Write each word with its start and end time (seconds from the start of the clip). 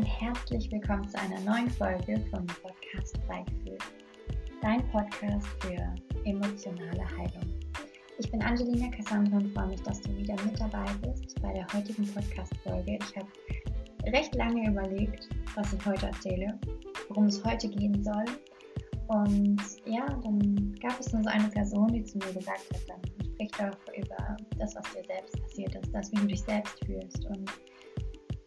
und 0.00 0.06
herzlich 0.06 0.72
willkommen 0.72 1.06
zu 1.06 1.18
einer 1.18 1.38
neuen 1.40 1.68
Folge 1.68 2.24
vom 2.30 2.46
Podcast 2.46 3.18
Freigefühl, 3.26 3.76
dein 4.62 4.88
Podcast 4.88 5.46
für 5.60 5.76
emotionale 6.24 7.04
Heilung. 7.18 7.60
Ich 8.18 8.30
bin 8.30 8.42
Angelina 8.42 8.88
Cassandra 8.96 9.36
und 9.36 9.52
freue 9.52 9.66
mich, 9.66 9.82
dass 9.82 10.00
du 10.00 10.16
wieder 10.16 10.34
mit 10.42 10.58
dabei 10.58 10.86
bist 11.02 11.38
bei 11.42 11.52
der 11.52 11.66
heutigen 11.74 12.10
Podcast-Folge. 12.14 12.98
Ich 12.98 13.14
habe 13.14 13.28
recht 14.06 14.34
lange 14.36 14.70
überlegt, 14.70 15.28
was 15.54 15.70
ich 15.70 15.84
heute 15.84 16.06
erzähle, 16.06 16.58
worum 17.08 17.26
es 17.26 17.44
heute 17.44 17.68
gehen 17.68 18.02
soll. 18.02 18.24
Und 19.08 19.60
ja, 19.84 20.06
dann 20.22 20.74
gab 20.80 20.98
es 20.98 21.12
nur 21.12 21.24
so 21.24 21.28
eine 21.28 21.48
Person, 21.48 21.88
die 21.88 22.04
zu 22.04 22.16
mir 22.16 22.32
gesagt 22.32 22.64
hat, 22.72 22.88
dann 22.88 23.00
sprich 23.34 23.50
doch 23.50 23.94
über 23.94 24.36
das, 24.56 24.74
was 24.74 24.94
dir 24.94 25.04
selbst 25.04 25.38
passiert 25.42 25.74
ist, 25.74 25.94
das, 25.94 26.10
wie 26.12 26.16
du 26.16 26.26
dich 26.26 26.40
selbst 26.40 26.82
fühlst. 26.86 27.26
Und 27.26 27.50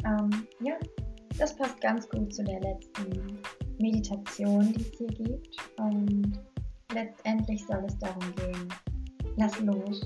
ähm, 0.04 0.48
ja, 0.60 0.78
das 1.38 1.56
passt 1.56 1.82
ganz 1.82 2.08
gut 2.10 2.34
zu 2.34 2.44
der 2.44 2.60
letzten 2.60 3.40
Meditation, 3.80 4.74
die 4.74 4.82
es 4.82 4.98
hier 4.98 5.08
gibt. 5.08 5.58
Und 5.80 6.40
letztendlich 6.94 7.66
soll 7.66 7.84
es 7.86 7.98
darum 7.98 8.36
gehen, 8.36 8.70
lass 9.38 9.60
los, 9.62 10.02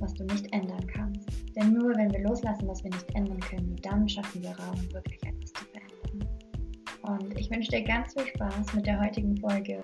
was 0.00 0.14
du 0.14 0.24
nicht 0.24 0.52
ändern 0.52 0.86
kannst. 0.86 1.28
Denn 1.56 1.72
nur 1.72 1.96
wenn 1.96 2.12
wir 2.12 2.20
loslassen, 2.20 2.68
was 2.68 2.82
wir 2.84 2.90
nicht 2.90 3.14
ändern 3.14 3.40
können, 3.40 3.76
dann 3.82 4.08
schaffen 4.08 4.42
wir 4.42 4.50
Raum, 4.50 4.80
wirklich 4.92 5.22
etwas 5.24 5.52
zu 5.52 5.64
verändern. 5.64 6.28
Und 7.02 7.38
ich 7.38 7.50
wünsche 7.50 7.70
dir 7.70 7.82
ganz 7.82 8.12
viel 8.12 8.26
Spaß 8.26 8.74
mit 8.74 8.86
der 8.86 9.00
heutigen 9.00 9.36
Folge. 9.38 9.82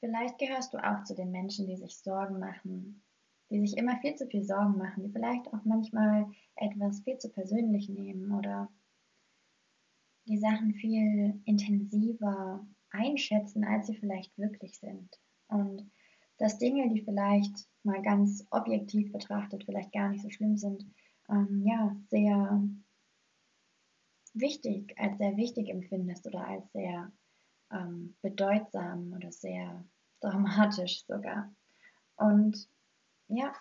Vielleicht 0.00 0.38
gehörst 0.38 0.72
du 0.72 0.78
auch 0.78 1.02
zu 1.04 1.14
den 1.14 1.30
Menschen, 1.30 1.66
die 1.66 1.76
sich 1.76 1.98
Sorgen 1.98 2.38
machen 2.38 3.02
die 3.50 3.60
sich 3.60 3.76
immer 3.76 3.98
viel 4.00 4.14
zu 4.14 4.26
viel 4.26 4.44
Sorgen 4.44 4.76
machen, 4.76 5.04
die 5.04 5.12
vielleicht 5.12 5.52
auch 5.52 5.64
manchmal 5.64 6.26
etwas 6.56 7.00
viel 7.00 7.18
zu 7.18 7.30
persönlich 7.30 7.88
nehmen 7.88 8.32
oder 8.32 8.68
die 10.26 10.38
Sachen 10.38 10.74
viel 10.74 11.40
intensiver 11.46 12.66
einschätzen, 12.90 13.64
als 13.64 13.86
sie 13.86 13.96
vielleicht 13.96 14.36
wirklich 14.36 14.78
sind. 14.78 15.18
Und 15.48 15.90
dass 16.38 16.58
Dinge, 16.58 16.88
die 16.88 17.02
vielleicht 17.02 17.68
mal 17.82 18.02
ganz 18.02 18.46
objektiv 18.50 19.12
betrachtet 19.12 19.64
vielleicht 19.64 19.92
gar 19.92 20.10
nicht 20.10 20.22
so 20.22 20.30
schlimm 20.30 20.56
sind, 20.56 20.84
ähm, 21.28 21.62
ja, 21.66 21.96
sehr 22.08 22.62
wichtig, 24.34 24.94
als 24.98 25.18
sehr 25.18 25.36
wichtig 25.36 25.68
empfindest 25.68 26.26
oder 26.26 26.46
als 26.46 26.70
sehr 26.72 27.10
ähm, 27.72 28.14
bedeutsam 28.22 29.12
oder 29.14 29.32
sehr 29.32 29.84
dramatisch 30.20 31.04
sogar. 31.06 31.52
Und 32.16 32.68
ja, 33.28 33.52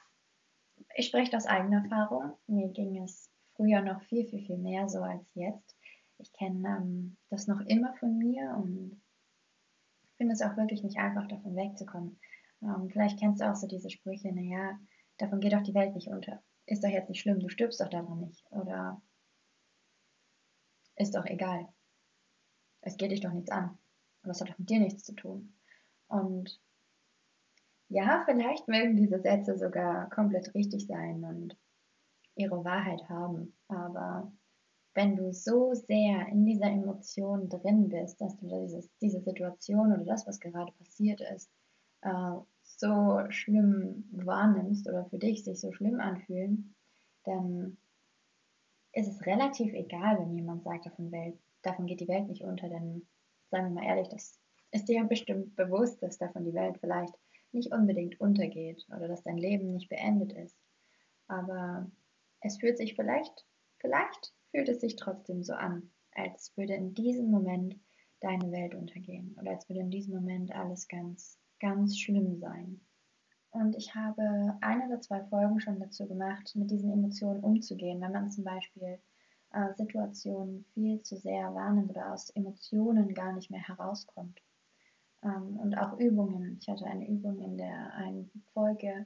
ich 0.96 1.08
spreche 1.08 1.36
aus 1.36 1.46
eigener 1.46 1.84
Erfahrung. 1.84 2.34
Mir 2.48 2.70
ging 2.70 3.04
es 3.04 3.30
früher 3.56 3.82
noch 3.82 4.02
viel, 4.04 4.26
viel, 4.28 4.46
viel 4.46 4.58
mehr 4.58 4.88
so 4.90 5.02
als 5.02 5.34
jetzt. 5.34 5.76
Ich 6.20 6.32
kenne 6.34 6.68
ähm, 6.68 7.18
das 7.30 7.48
noch 7.48 7.62
immer 7.62 7.94
von 7.96 8.18
mir 8.18 8.56
und 8.58 9.02
finde 10.18 10.34
es 10.34 10.42
auch 10.42 10.58
wirklich 10.58 10.84
nicht 10.84 10.98
einfach, 10.98 11.28
davon 11.28 11.56
wegzukommen. 11.56 12.20
Ähm, 12.62 12.90
vielleicht 12.90 13.20
kennst 13.20 13.42
du 13.42 13.50
auch 13.50 13.56
so 13.56 13.68
diese 13.68 13.90
Sprüche, 13.90 14.34
naja, 14.34 14.80
davon 15.18 15.40
geht 15.40 15.54
doch 15.54 15.64
die 15.64 15.76
Welt 15.76 15.94
nicht 15.94 16.08
unter. 16.08 16.42
Ist 16.66 16.84
doch 16.84 16.90
jetzt 16.90 17.10
nicht 17.10 17.22
schlimm, 17.22 17.40
du 17.40 17.50
stirbst 17.50 17.80
doch 17.80 17.90
daran 17.90 18.22
nicht. 18.22 18.44
Oder 18.52 19.02
ist 20.96 21.16
doch 21.16 21.26
egal. 21.26 21.68
Es 22.82 22.98
geht 22.98 23.12
dich 23.12 23.22
doch 23.22 23.32
nichts 23.32 23.52
an. 23.52 23.78
Und 24.24 24.30
das 24.30 24.42
hat 24.42 24.50
doch 24.50 24.58
mit 24.58 24.70
dir 24.70 24.80
nichts 24.80 25.04
zu 25.04 25.14
tun. 25.14 25.54
Und 26.08 26.60
ja, 27.90 28.24
vielleicht 28.26 28.68
mögen 28.68 28.96
diese 28.96 29.20
Sätze 29.20 29.58
sogar 29.58 30.10
komplett 30.10 30.54
richtig 30.54 30.88
sein 30.88 31.24
und 31.24 31.58
ihre 32.36 32.64
Wahrheit 32.64 33.08
haben, 33.10 33.54
aber 33.68 34.32
wenn 34.98 35.16
du 35.16 35.32
so 35.32 35.76
sehr 35.76 36.28
in 36.30 36.44
dieser 36.44 36.72
Emotion 36.72 37.50
drin 37.50 37.88
bist, 37.88 38.20
dass 38.20 38.36
du 38.38 38.48
dieses, 38.48 38.90
diese 39.00 39.22
Situation 39.22 39.94
oder 39.94 40.04
das, 40.04 40.26
was 40.26 40.40
gerade 40.40 40.72
passiert 40.74 41.22
ist, 41.36 41.52
äh, 42.02 42.34
so 42.64 43.22
schlimm 43.30 44.06
wahrnimmst 44.12 44.90
oder 44.90 45.06
für 45.06 45.20
dich 45.20 45.44
sich 45.44 45.60
so 45.60 45.72
schlimm 45.72 46.00
anfühlen, 46.00 46.74
dann 47.26 47.78
ist 48.94 49.08
es 49.08 49.26
relativ 49.28 49.72
egal, 49.74 50.20
wenn 50.20 50.36
jemand 50.36 50.64
sagt, 50.64 50.88
davon, 50.88 51.12
Welt, 51.12 51.38
davon 51.62 51.86
geht 51.86 52.00
die 52.00 52.08
Welt 52.08 52.28
nicht 52.28 52.42
unter, 52.42 52.68
denn 52.68 53.06
sagen 53.52 53.76
wir 53.76 53.82
mal 53.82 53.88
ehrlich, 53.88 54.10
das 54.10 54.40
ist 54.72 54.90
dir 54.90 54.96
ja 54.96 55.04
bestimmt 55.04 55.56
bewusst, 55.56 56.02
dass 56.02 56.18
davon 56.18 56.44
die 56.44 56.56
Welt 56.56 56.78
vielleicht 56.80 57.14
nicht 57.52 57.72
unbedingt 57.72 58.20
untergeht 58.20 58.86
oder 58.96 59.08
dass 59.08 59.24
dein 59.24 59.38
Leben 59.38 59.74
nicht 59.74 59.90
beendet 59.90 60.34
ist. 60.34 60.58
Aber 61.28 61.90
es 62.42 62.58
fühlt 62.58 62.78
sich 62.78 62.96
vielleicht, 62.96 63.46
vielleicht 63.78 64.34
fühlt 64.52 64.70
es 64.70 64.82
sich 64.82 64.96
trotzdem 64.96 65.44
so 65.44 65.54
an, 65.54 65.92
als 66.12 66.56
würde 66.56 66.74
in 66.74 66.94
diesem 66.94 67.30
Moment 67.30 67.80
deine 68.20 68.52
Welt 68.52 68.76
untergehen 68.76 69.36
oder 69.40 69.52
als 69.52 69.70
würde 69.70 69.82
in 69.82 69.92
diesem 69.92 70.16
Moment 70.16 70.54
alles 70.54 70.88
ganz, 70.88 71.40
ganz 71.60 71.98
schlimm 71.98 72.38
sein. 72.38 72.82
Und 73.52 73.76
ich 73.76 73.96
habe 73.96 74.58
eine 74.62 74.88
oder 74.88 75.02
zwei 75.02 75.24
Folgen 75.26 75.60
schon 75.60 75.80
dazu 75.80 76.08
gemacht, 76.08 76.56
mit 76.56 76.70
diesen 76.70 76.92
Emotionen 76.92 77.44
umzugehen, 77.44 78.02
wenn 78.02 78.12
man 78.12 78.30
zum 78.30 78.44
Beispiel 78.44 79.00
äh, 79.52 79.74
Situationen 79.76 80.66
viel 80.74 81.02
zu 81.02 81.18
sehr 81.18 81.54
wahrnimmt 81.54 81.92
oder 81.92 82.14
aus 82.14 82.30
Emotionen 82.32 83.14
gar 83.14 83.34
nicht 83.34 83.50
mehr 83.50 83.66
herauskommt. 83.66 84.42
Ähm, 85.28 85.58
und 85.58 85.78
auch 85.78 86.00
Übungen. 86.00 86.58
Ich 86.62 86.68
hatte 86.70 86.86
eine 86.86 87.08
Übung 87.08 87.40
in 87.42 87.58
der 87.58 87.94
einen 87.96 88.32
Folge, 88.54 89.06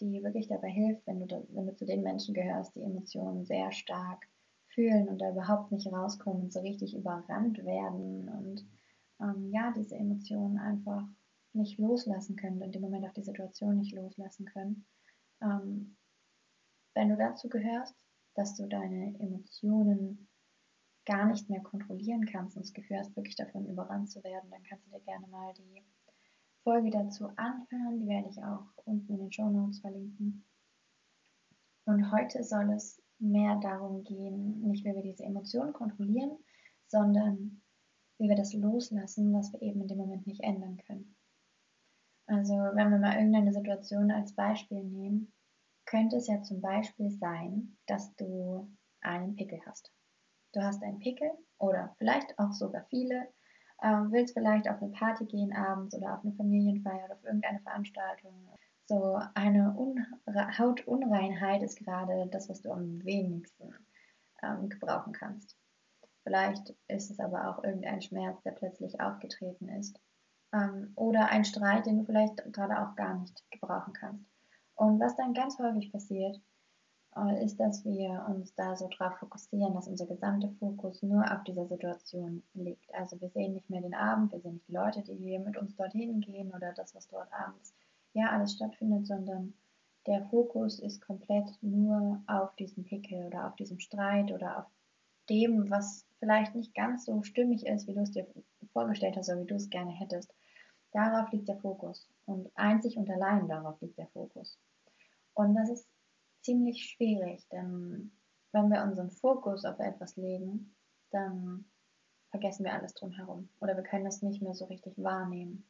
die 0.00 0.22
wirklich 0.22 0.48
dabei 0.48 0.70
hilft, 0.70 1.06
wenn 1.06 1.20
du, 1.20 1.26
da, 1.26 1.42
wenn 1.50 1.66
du 1.66 1.74
zu 1.74 1.84
den 1.84 2.02
Menschen 2.02 2.34
gehörst, 2.34 2.74
die 2.74 2.82
Emotionen 2.82 3.44
sehr 3.44 3.72
stark 3.72 4.26
fühlen 4.68 5.08
und 5.08 5.20
da 5.20 5.30
überhaupt 5.30 5.72
nicht 5.72 5.92
rauskommen 5.92 6.44
und 6.44 6.52
so 6.52 6.60
richtig 6.60 6.96
überrannt 6.96 7.64
werden 7.64 8.28
und 8.28 8.66
ähm, 9.20 9.50
ja, 9.50 9.72
diese 9.76 9.96
Emotionen 9.96 10.58
einfach 10.58 11.04
nicht 11.52 11.78
loslassen 11.78 12.36
können 12.36 12.62
und 12.62 12.76
im 12.76 12.82
Moment 12.82 13.04
auch 13.06 13.12
die 13.12 13.22
Situation 13.22 13.78
nicht 13.78 13.94
loslassen 13.94 14.44
können. 14.46 14.86
Ähm, 15.42 15.96
wenn 16.94 17.08
du 17.08 17.16
dazu 17.16 17.48
gehörst, 17.48 17.94
dass 18.34 18.54
du 18.56 18.66
deine 18.66 19.18
Emotionen 19.18 20.28
gar 21.08 21.26
nicht 21.26 21.48
mehr 21.48 21.62
kontrollieren 21.62 22.26
kannst 22.26 22.56
und 22.56 22.66
das 22.66 22.74
Gefühl 22.74 22.98
hast, 22.98 23.16
wirklich 23.16 23.34
davon 23.34 23.66
überrannt 23.66 24.10
zu 24.10 24.22
werden, 24.22 24.50
dann 24.50 24.62
kannst 24.62 24.86
du 24.86 24.90
dir 24.90 25.00
gerne 25.00 25.26
mal 25.28 25.54
die 25.54 25.82
Folge 26.62 26.90
dazu 26.90 27.28
anhören. 27.36 27.98
Die 27.98 28.06
werde 28.06 28.28
ich 28.28 28.36
auch 28.44 28.66
unten 28.84 29.14
in 29.14 29.18
den 29.18 29.32
Show 29.32 29.48
Notes 29.48 29.80
verlinken. 29.80 30.44
Und 31.86 32.12
heute 32.12 32.44
soll 32.44 32.70
es 32.72 33.02
mehr 33.18 33.58
darum 33.60 34.04
gehen, 34.04 34.60
nicht 34.60 34.84
wie 34.84 34.94
wir 34.94 35.02
diese 35.02 35.24
Emotionen 35.24 35.72
kontrollieren, 35.72 36.36
sondern 36.88 37.62
wie 38.18 38.28
wir 38.28 38.36
das 38.36 38.52
loslassen, 38.52 39.32
was 39.32 39.50
wir 39.54 39.62
eben 39.62 39.80
in 39.80 39.88
dem 39.88 39.96
Moment 39.96 40.26
nicht 40.26 40.42
ändern 40.42 40.76
können. 40.86 41.16
Also 42.26 42.52
wenn 42.52 42.90
wir 42.90 42.98
mal 42.98 43.16
irgendeine 43.16 43.54
Situation 43.54 44.10
als 44.10 44.34
Beispiel 44.34 44.84
nehmen, 44.84 45.32
könnte 45.86 46.16
es 46.16 46.26
ja 46.26 46.42
zum 46.42 46.60
Beispiel 46.60 47.10
sein, 47.10 47.78
dass 47.86 48.14
du 48.16 48.70
einen 49.00 49.36
Pickel 49.36 49.60
hast. 49.64 49.90
Du 50.52 50.62
hast 50.62 50.82
einen 50.82 50.98
Pickel 50.98 51.30
oder 51.58 51.94
vielleicht 51.98 52.38
auch 52.38 52.52
sogar 52.52 52.84
viele, 52.88 53.28
ähm, 53.82 54.10
willst 54.10 54.34
vielleicht 54.34 54.68
auf 54.68 54.80
eine 54.82 54.90
Party 54.92 55.26
gehen 55.26 55.52
abends 55.52 55.94
oder 55.94 56.14
auf 56.14 56.24
eine 56.24 56.32
Familienfeier 56.34 57.04
oder 57.04 57.14
auf 57.14 57.24
irgendeine 57.24 57.60
Veranstaltung. 57.60 58.48
So 58.86 59.20
eine 59.34 59.74
Un 59.76 60.06
Hautunreinheit 60.58 61.62
ist 61.62 61.78
gerade 61.78 62.26
das, 62.30 62.48
was 62.48 62.62
du 62.62 62.72
am 62.72 63.04
wenigsten 63.04 63.74
ähm, 64.42 64.68
gebrauchen 64.70 65.12
kannst. 65.12 65.56
Vielleicht 66.22 66.74
ist 66.88 67.10
es 67.10 67.20
aber 67.20 67.48
auch 67.48 67.62
irgendein 67.64 68.02
Schmerz, 68.02 68.42
der 68.42 68.52
plötzlich 68.52 69.00
aufgetreten 69.00 69.68
ist. 69.68 70.00
Ähm, 70.52 70.92
oder 70.96 71.28
ein 71.28 71.44
Streit, 71.44 71.86
den 71.86 71.98
du 71.98 72.04
vielleicht 72.04 72.42
gerade 72.52 72.80
auch 72.80 72.96
gar 72.96 73.18
nicht 73.18 73.44
gebrauchen 73.50 73.92
kannst. 73.92 74.24
Und 74.74 75.00
was 75.00 75.16
dann 75.16 75.34
ganz 75.34 75.58
häufig 75.58 75.92
passiert, 75.92 76.40
äh, 77.26 77.44
ist, 77.44 77.58
dass 77.58 77.84
wir 77.84 78.26
uns 78.28 78.54
da 78.54 78.76
so 78.76 78.88
drauf 78.88 79.16
fokussieren, 79.18 79.74
dass 79.74 79.88
unser 79.88 80.06
gesamter 80.06 80.50
Fokus 80.58 81.02
nur 81.02 81.24
auf 81.32 81.42
dieser 81.44 81.66
Situation 81.66 82.42
liegt. 82.54 82.94
Also 82.94 83.20
wir 83.20 83.30
sehen 83.30 83.54
nicht 83.54 83.70
mehr 83.70 83.80
den 83.80 83.94
Abend, 83.94 84.32
wir 84.32 84.40
sehen 84.40 84.54
nicht 84.54 84.68
die 84.68 84.74
Leute, 84.74 85.02
die 85.02 85.16
hier 85.16 85.40
mit 85.40 85.56
uns 85.56 85.74
dorthin 85.76 86.20
gehen 86.20 86.52
oder 86.54 86.72
das, 86.72 86.94
was 86.94 87.08
dort 87.08 87.32
abends 87.32 87.74
ja 88.14 88.30
alles 88.30 88.54
stattfindet, 88.54 89.06
sondern 89.06 89.54
der 90.06 90.24
Fokus 90.26 90.78
ist 90.78 91.04
komplett 91.04 91.46
nur 91.60 92.22
auf 92.26 92.54
diesem 92.56 92.84
Pickel 92.84 93.26
oder 93.26 93.46
auf 93.46 93.56
diesem 93.56 93.78
Streit 93.78 94.32
oder 94.32 94.58
auf 94.58 94.66
dem, 95.28 95.70
was 95.70 96.06
vielleicht 96.18 96.54
nicht 96.54 96.74
ganz 96.74 97.04
so 97.04 97.22
stimmig 97.22 97.66
ist, 97.66 97.86
wie 97.86 97.94
du 97.94 98.00
es 98.00 98.12
dir 98.12 98.26
vorgestellt 98.72 99.16
hast 99.16 99.28
oder 99.28 99.42
wie 99.42 99.46
du 99.46 99.54
es 99.54 99.70
gerne 99.70 99.92
hättest. 99.92 100.32
Darauf 100.92 101.30
liegt 101.32 101.48
der 101.48 101.58
Fokus 101.58 102.08
und 102.24 102.50
einzig 102.54 102.96
und 102.96 103.10
allein 103.10 103.46
darauf 103.48 103.80
liegt 103.80 103.98
der 103.98 104.06
Fokus. 104.08 104.58
Und 105.34 105.54
das 105.54 105.68
ist 105.68 105.86
ziemlich 106.42 106.84
schwierig, 106.84 107.46
denn 107.48 108.12
wenn 108.52 108.70
wir 108.70 108.82
unseren 108.82 109.10
Fokus 109.10 109.64
auf 109.64 109.78
etwas 109.78 110.16
legen, 110.16 110.74
dann 111.10 111.64
vergessen 112.30 112.64
wir 112.64 112.74
alles 112.74 112.94
drumherum 112.94 113.48
oder 113.60 113.76
wir 113.76 113.82
können 113.82 114.06
es 114.06 114.22
nicht 114.22 114.42
mehr 114.42 114.54
so 114.54 114.66
richtig 114.66 114.94
wahrnehmen. 114.96 115.64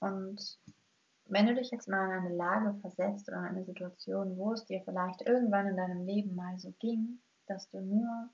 Und 0.00 0.58
wenn 1.28 1.46
du 1.46 1.54
dich 1.54 1.70
jetzt 1.70 1.88
mal 1.88 2.06
in 2.06 2.26
eine 2.26 2.36
Lage 2.36 2.74
versetzt 2.80 3.28
oder 3.28 3.38
in 3.38 3.56
eine 3.56 3.64
Situation, 3.64 4.36
wo 4.36 4.52
es 4.52 4.64
dir 4.64 4.82
vielleicht 4.84 5.22
irgendwann 5.22 5.66
in 5.66 5.76
deinem 5.76 6.04
Leben 6.04 6.34
mal 6.34 6.58
so 6.58 6.72
ging, 6.78 7.20
dass 7.46 7.68
du 7.70 7.80
nur 7.80 8.30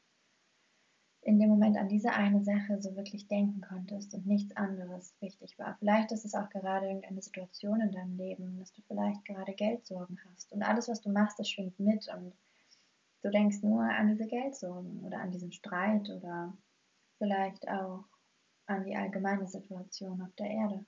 in 1.23 1.39
dem 1.39 1.49
Moment 1.49 1.77
an 1.77 1.89
diese 1.89 2.13
eine 2.13 2.43
Sache 2.43 2.83
so 2.83 2.97
wirklich 2.97 3.29
denken 3.29 3.61
konntest 3.61 4.13
und 4.13 4.27
nichts 4.27 4.57
anderes 4.57 5.15
wichtig 5.21 5.57
war. 5.57 5.77
Vielleicht 5.79 6.11
ist 6.11 6.25
es 6.25 6.35
auch 6.35 6.49
gerade 6.51 6.87
irgendeine 6.87 7.23
Situation 7.23 7.81
in 7.81 7.93
deinem 7.93 8.17
Leben, 8.17 8.59
dass 8.59 8.73
du 8.73 8.83
vielleicht 8.83 9.25
gerade 9.25 9.53
Geldsorgen 9.55 10.19
hast 10.31 10.53
und 10.53 10.63
alles, 10.63 10.89
was 10.89 11.01
du 11.01 11.11
machst, 11.11 11.39
das 11.39 11.49
schwingt 11.49 11.79
mit 11.79 12.09
und 12.09 12.33
du 13.23 13.31
denkst 13.31 13.63
nur 13.63 13.83
an 13.83 14.09
diese 14.09 14.27
Geldsorgen 14.27 15.01
oder 15.05 15.21
an 15.21 15.31
diesen 15.31 15.53
Streit 15.53 16.11
oder 16.11 16.53
vielleicht 17.19 17.69
auch 17.69 18.05
an 18.67 18.85
die 18.85 18.97
allgemeine 18.97 19.47
Situation 19.47 20.21
auf 20.23 20.35
der 20.35 20.51
Erde. 20.51 20.85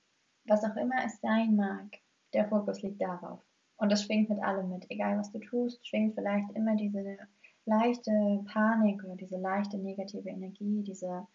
Was 0.46 0.64
auch 0.64 0.76
immer 0.76 0.96
es 1.06 1.20
sein 1.20 1.54
mag, 1.54 1.86
der 2.32 2.48
Fokus 2.48 2.82
liegt 2.82 3.00
darauf. 3.00 3.40
Und 3.76 3.90
das 3.92 4.02
schwingt 4.02 4.30
mit 4.30 4.42
allem 4.42 4.68
mit. 4.68 4.90
Egal 4.90 5.16
was 5.16 5.30
du 5.30 5.38
tust, 5.38 5.86
schwingt 5.86 6.14
vielleicht 6.14 6.50
immer 6.52 6.74
diese 6.74 7.18
leichte 7.66 8.42
Panik 8.46 9.02
oder 9.04 9.16
diese 9.16 9.38
leichte 9.38 9.78
negative 9.78 10.28
Energie, 10.28 10.82
diese 10.82 11.26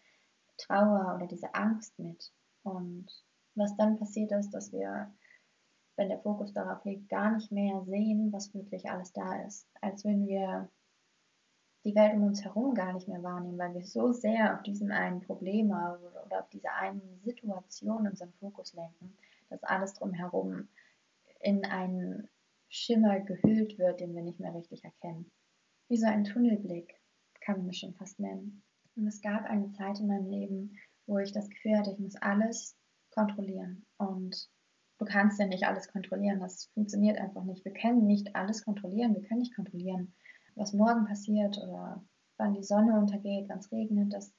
Trauer 0.58 1.14
oder 1.16 1.26
diese 1.26 1.54
Angst 1.54 1.98
mit. 1.98 2.32
Und 2.62 3.06
was 3.54 3.76
dann 3.76 3.98
passiert 3.98 4.32
ist, 4.32 4.50
dass 4.50 4.72
wir, 4.72 5.12
wenn 5.96 6.08
der 6.08 6.20
Fokus 6.20 6.52
darauf 6.52 6.84
liegt, 6.84 7.08
gar 7.08 7.32
nicht 7.32 7.50
mehr 7.50 7.82
sehen, 7.84 8.32
was 8.32 8.54
wirklich 8.54 8.88
alles 8.90 9.12
da 9.12 9.42
ist. 9.44 9.66
Als 9.80 10.04
wenn 10.04 10.26
wir 10.26 10.68
die 11.84 11.94
Welt 11.94 12.14
um 12.14 12.24
uns 12.24 12.44
herum 12.44 12.74
gar 12.74 12.92
nicht 12.92 13.08
mehr 13.08 13.22
wahrnehmen, 13.22 13.58
weil 13.58 13.74
wir 13.74 13.84
so 13.84 14.12
sehr 14.12 14.54
auf 14.54 14.62
diesem 14.62 14.90
einen 14.90 15.22
Problem 15.22 15.70
oder 15.70 16.40
auf 16.40 16.48
diese 16.50 16.70
eine 16.72 17.00
Situation 17.24 18.06
unseren 18.06 18.32
Fokus 18.34 18.74
lenken, 18.74 19.16
dass 19.48 19.62
alles 19.64 19.94
drumherum 19.94 20.68
in 21.40 21.64
einen 21.64 22.28
Schimmer 22.68 23.20
gehüllt 23.20 23.78
wird, 23.78 24.00
den 24.00 24.14
wir 24.14 24.22
nicht 24.22 24.38
mehr 24.38 24.54
richtig 24.54 24.84
erkennen 24.84 25.30
wie 25.90 25.96
so 25.96 26.06
ein 26.06 26.24
Tunnelblick, 26.24 26.94
kann 27.40 27.58
man 27.58 27.70
es 27.70 27.78
schon 27.78 27.94
fast 27.94 28.20
nennen. 28.20 28.62
Und 28.94 29.08
es 29.08 29.20
gab 29.20 29.44
eine 29.44 29.72
Zeit 29.72 29.98
in 29.98 30.06
meinem 30.06 30.30
Leben, 30.30 30.78
wo 31.06 31.18
ich 31.18 31.32
das 31.32 31.50
Gefühl 31.50 31.76
hatte, 31.76 31.90
ich 31.90 31.98
muss 31.98 32.14
alles 32.16 32.76
kontrollieren. 33.10 33.84
Und 33.98 34.48
du 34.98 35.04
kannst 35.04 35.40
ja 35.40 35.46
nicht 35.46 35.64
alles 35.64 35.88
kontrollieren, 35.88 36.38
das 36.38 36.66
funktioniert 36.74 37.18
einfach 37.18 37.42
nicht. 37.42 37.64
Wir 37.64 37.72
können 37.72 38.06
nicht 38.06 38.36
alles 38.36 38.64
kontrollieren, 38.64 39.14
wir 39.14 39.22
können 39.22 39.40
nicht 39.40 39.56
kontrollieren, 39.56 40.14
was 40.54 40.72
morgen 40.72 41.06
passiert 41.06 41.58
oder 41.58 42.04
wann 42.36 42.54
die 42.54 42.62
Sonne 42.62 42.96
untergeht, 42.96 43.48
wann 43.48 43.58
es 43.58 43.72
regnet, 43.72 44.12
das 44.12 44.32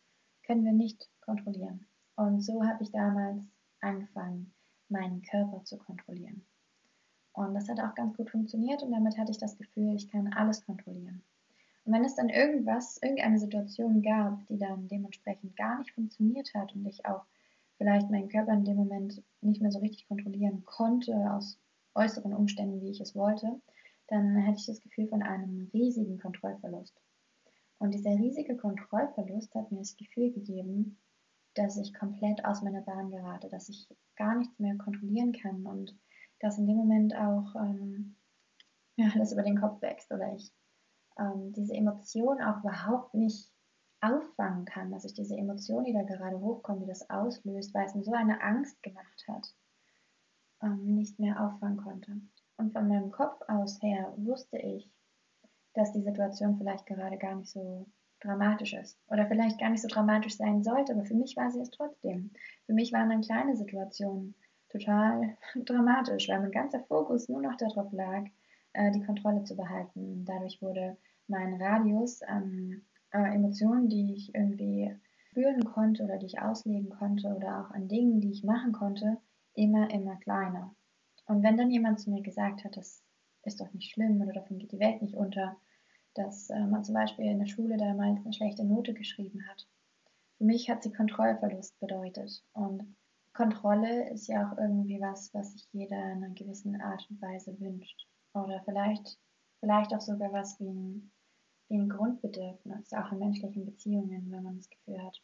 können 0.43 0.63
wir 0.63 0.73
nicht 0.73 1.09
kontrollieren. 1.19 1.85
Und 2.15 2.41
so 2.41 2.63
habe 2.63 2.81
ich 2.81 2.91
damals 2.91 3.43
angefangen, 3.81 4.53
meinen 4.87 5.21
Körper 5.21 5.63
zu 5.65 5.77
kontrollieren. 5.77 6.45
Und 7.33 7.53
das 7.55 7.67
hat 7.67 7.79
auch 7.81 7.95
ganz 7.95 8.15
gut 8.15 8.29
funktioniert 8.29 8.83
und 8.83 8.91
damit 8.91 9.17
hatte 9.17 9.31
ich 9.31 9.37
das 9.37 9.57
Gefühl, 9.57 9.95
ich 9.95 10.09
kann 10.09 10.31
alles 10.33 10.65
kontrollieren. 10.65 11.23
Und 11.83 11.93
wenn 11.93 12.05
es 12.05 12.15
dann 12.15 12.29
irgendwas, 12.29 12.99
irgendeine 13.01 13.39
Situation 13.39 14.01
gab, 14.01 14.45
die 14.47 14.57
dann 14.57 14.87
dementsprechend 14.87 15.55
gar 15.55 15.79
nicht 15.79 15.91
funktioniert 15.91 16.53
hat 16.53 16.75
und 16.75 16.85
ich 16.85 17.05
auch 17.05 17.25
vielleicht 17.77 18.11
meinen 18.11 18.29
Körper 18.29 18.53
in 18.53 18.65
dem 18.65 18.77
Moment 18.77 19.23
nicht 19.41 19.61
mehr 19.61 19.71
so 19.71 19.79
richtig 19.79 20.07
kontrollieren 20.07 20.63
konnte 20.65 21.13
aus 21.33 21.59
äußeren 21.95 22.33
Umständen, 22.33 22.81
wie 22.81 22.91
ich 22.91 23.01
es 23.01 23.15
wollte, 23.15 23.59
dann 24.07 24.35
hätte 24.37 24.59
ich 24.59 24.65
das 24.65 24.81
Gefühl 24.81 25.07
von 25.07 25.23
einem 25.23 25.69
riesigen 25.73 26.19
Kontrollverlust. 26.19 26.95
Und 27.79 27.93
dieser 27.93 28.11
riesige 28.11 28.55
Kontrollverlust 28.55 29.55
hat 29.55 29.71
mir 29.71 29.79
das 29.79 29.97
Gefühl 29.97 30.31
gegeben, 30.31 30.99
dass 31.55 31.77
ich 31.77 31.93
komplett 31.93 32.45
aus 32.45 32.61
meiner 32.61 32.81
Bahn 32.81 33.09
gerate, 33.09 33.49
dass 33.49 33.69
ich 33.69 33.87
gar 34.15 34.35
nichts 34.35 34.59
mehr 34.59 34.77
kontrollieren 34.77 35.33
kann 35.33 35.65
und 35.65 35.97
dass 36.39 36.57
in 36.57 36.67
dem 36.67 36.77
Moment 36.77 37.15
auch 37.15 37.55
ähm, 37.55 38.15
ja, 38.95 39.09
alles 39.13 39.33
über 39.33 39.43
den 39.43 39.59
Kopf 39.59 39.81
wächst 39.81 40.11
oder 40.11 40.33
ich 40.35 40.51
ähm, 41.19 41.53
diese 41.53 41.73
Emotion 41.73 42.41
auch 42.41 42.59
überhaupt 42.59 43.13
nicht 43.13 43.51
auffangen 44.01 44.65
kann, 44.65 44.91
dass 44.91 45.05
ich 45.05 45.13
diese 45.13 45.37
Emotion, 45.37 45.83
die 45.83 45.93
da 45.93 46.01
gerade 46.01 46.39
hochkommt, 46.39 46.81
die 46.81 46.87
das 46.87 47.09
auslöst, 47.09 47.73
weil 47.73 47.85
es 47.85 47.95
mir 47.95 48.03
so 48.03 48.13
eine 48.13 48.41
Angst 48.41 48.81
gemacht 48.81 49.25
hat, 49.27 49.53
ähm, 50.63 50.95
nicht 50.95 51.19
mehr 51.19 51.39
auffangen 51.39 51.77
konnte. 51.77 52.19
Und 52.57 52.73
von 52.73 52.87
meinem 52.87 53.11
Kopf 53.11 53.41
aus 53.47 53.81
her 53.81 54.13
wusste 54.17 54.57
ich, 54.57 54.89
dass 55.73 55.93
die 55.93 56.01
Situation 56.01 56.57
vielleicht 56.57 56.85
gerade 56.85 57.17
gar 57.17 57.35
nicht 57.35 57.49
so 57.49 57.87
dramatisch 58.19 58.73
ist 58.73 58.99
oder 59.07 59.25
vielleicht 59.27 59.59
gar 59.59 59.69
nicht 59.69 59.81
so 59.81 59.87
dramatisch 59.87 60.37
sein 60.37 60.63
sollte, 60.63 60.93
aber 60.93 61.05
für 61.05 61.15
mich 61.15 61.35
war 61.37 61.49
sie 61.51 61.61
es 61.61 61.71
trotzdem. 61.71 62.31
Für 62.65 62.73
mich 62.73 62.93
waren 62.93 63.09
dann 63.09 63.21
kleine 63.21 63.55
Situationen 63.55 64.35
total 64.69 65.37
dramatisch, 65.65 66.29
weil 66.29 66.39
mein 66.39 66.51
ganzer 66.51 66.81
Fokus 66.81 67.29
nur 67.29 67.41
noch 67.41 67.55
darauf 67.57 67.91
lag, 67.91 68.25
äh, 68.73 68.91
die 68.91 69.03
Kontrolle 69.03 69.43
zu 69.43 69.55
behalten. 69.55 70.25
Dadurch 70.25 70.61
wurde 70.61 70.97
mein 71.27 71.61
Radius 71.61 72.21
an 72.21 72.81
äh, 73.11 73.35
Emotionen, 73.35 73.89
die 73.89 74.13
ich 74.13 74.33
irgendwie 74.35 74.95
fühlen 75.33 75.63
konnte 75.63 76.03
oder 76.03 76.17
die 76.17 76.25
ich 76.25 76.41
ausleben 76.41 76.89
konnte 76.89 77.33
oder 77.35 77.61
auch 77.61 77.71
an 77.71 77.87
Dingen, 77.87 78.19
die 78.19 78.31
ich 78.31 78.43
machen 78.43 78.71
konnte, 78.73 79.17
immer, 79.53 79.89
immer 79.91 80.17
kleiner. 80.17 80.75
Und 81.25 81.43
wenn 81.43 81.57
dann 81.57 81.71
jemand 81.71 81.99
zu 81.99 82.11
mir 82.11 82.21
gesagt 82.21 82.63
hat, 82.63 82.75
das 82.75 83.03
ist 83.43 83.59
doch 83.59 83.71
nicht 83.73 83.91
schlimm 83.91 84.21
oder 84.21 84.33
davon 84.33 84.57
geht 84.57 84.71
die 84.71 84.79
Welt 84.79 85.01
nicht 85.01 85.15
unter, 85.15 85.57
dass 86.13 86.49
äh, 86.49 86.65
man 86.67 86.83
zum 86.83 86.95
Beispiel 86.95 87.25
in 87.25 87.39
der 87.39 87.47
Schule 87.47 87.77
damals 87.77 88.23
eine 88.23 88.33
schlechte 88.33 88.65
Note 88.65 88.93
geschrieben 88.93 89.47
hat. 89.47 89.67
Für 90.37 90.43
mich 90.43 90.69
hat 90.69 90.83
sie 90.83 90.91
Kontrollverlust 90.91 91.79
bedeutet. 91.79 92.43
Und 92.53 92.95
Kontrolle 93.33 94.09
ist 94.09 94.27
ja 94.27 94.51
auch 94.51 94.57
irgendwie 94.57 94.99
was, 94.99 95.33
was 95.33 95.53
sich 95.53 95.67
jeder 95.71 95.97
in 96.11 96.23
einer 96.23 96.33
gewissen 96.33 96.81
Art 96.81 97.07
und 97.09 97.21
Weise 97.21 97.57
wünscht. 97.59 98.07
Oder 98.33 98.61
vielleicht, 98.63 99.19
vielleicht 99.59 99.93
auch 99.93 100.01
sogar 100.01 100.31
was 100.31 100.59
wie 100.59 100.69
ein 100.69 101.11
wie 101.71 101.77
ein 101.77 101.87
Grundbedürfnis, 101.87 102.91
auch 102.91 103.13
in 103.13 103.19
menschlichen 103.19 103.65
Beziehungen, 103.65 104.29
wenn 104.29 104.43
man 104.43 104.57
das 104.57 104.69
Gefühl 104.69 105.01
hat, 105.01 105.21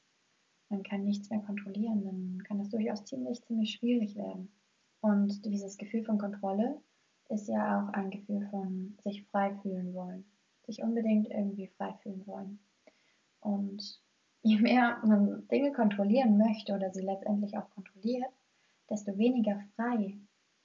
man 0.70 0.82
kann 0.82 1.04
nichts 1.04 1.30
mehr 1.30 1.42
kontrollieren, 1.42 2.06
dann 2.06 2.44
kann 2.46 2.60
das 2.60 2.70
durchaus 2.70 3.04
ziemlich, 3.04 3.44
ziemlich 3.44 3.72
schwierig 3.72 4.16
werden. 4.16 4.50
Und 5.02 5.46
dieses 5.46 5.78
Gefühl 5.78 6.06
von 6.06 6.18
Kontrolle 6.18 6.82
ist 7.28 7.50
ja 7.50 7.82
auch 7.82 7.94
ein 7.94 8.10
Gefühl 8.12 8.48
von 8.50 8.98
sich 9.04 9.26
frei 9.28 9.56
fühlen 9.62 9.94
wollen, 9.94 10.24
sich 10.66 10.82
unbedingt 10.82 11.28
irgendwie 11.30 11.68
frei 11.68 11.94
fühlen 12.02 12.26
wollen. 12.26 12.60
Und 13.42 14.02
je 14.42 14.58
mehr 14.60 15.02
man 15.04 15.46
Dinge 15.50 15.74
kontrollieren 15.74 16.38
möchte 16.38 16.74
oder 16.74 16.92
sie 16.92 17.02
letztendlich 17.02 17.58
auch 17.58 17.70
kontrolliert, 17.72 18.32
desto 18.90 19.18
weniger 19.18 19.62
frei 19.76 20.18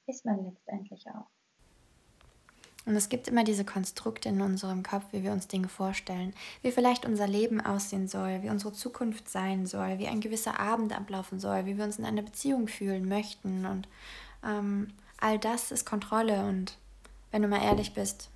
ist 0.06 0.24
man 0.24 0.44
letztendlich 0.44 1.08
auch. 1.08 1.28
Und 2.84 2.96
es 2.96 3.08
gibt 3.08 3.28
immer 3.28 3.44
diese 3.44 3.64
Konstrukte 3.64 4.28
in 4.28 4.40
unserem 4.40 4.82
Kopf, 4.82 5.04
wie 5.12 5.22
wir 5.22 5.32
uns 5.32 5.46
Dinge 5.46 5.68
vorstellen, 5.68 6.34
wie 6.62 6.72
vielleicht 6.72 7.06
unser 7.06 7.28
Leben 7.28 7.60
aussehen 7.60 8.08
soll, 8.08 8.42
wie 8.42 8.50
unsere 8.50 8.72
Zukunft 8.72 9.28
sein 9.28 9.66
soll, 9.66 9.98
wie 9.98 10.08
ein 10.08 10.20
gewisser 10.20 10.58
Abend 10.58 10.92
ablaufen 10.92 11.38
soll, 11.38 11.64
wie 11.66 11.78
wir 11.78 11.84
uns 11.84 11.98
in 11.98 12.04
einer 12.04 12.22
Beziehung 12.22 12.66
fühlen 12.66 13.08
möchten. 13.08 13.66
Und 13.66 13.88
ähm, 14.44 14.88
all 15.20 15.38
das 15.38 15.70
ist 15.70 15.86
Kontrolle. 15.86 16.44
Und 16.44 16.76
wenn 17.30 17.42
du 17.42 17.48
mal 17.48 17.62
ehrlich 17.62 17.94
bist, 17.94 18.30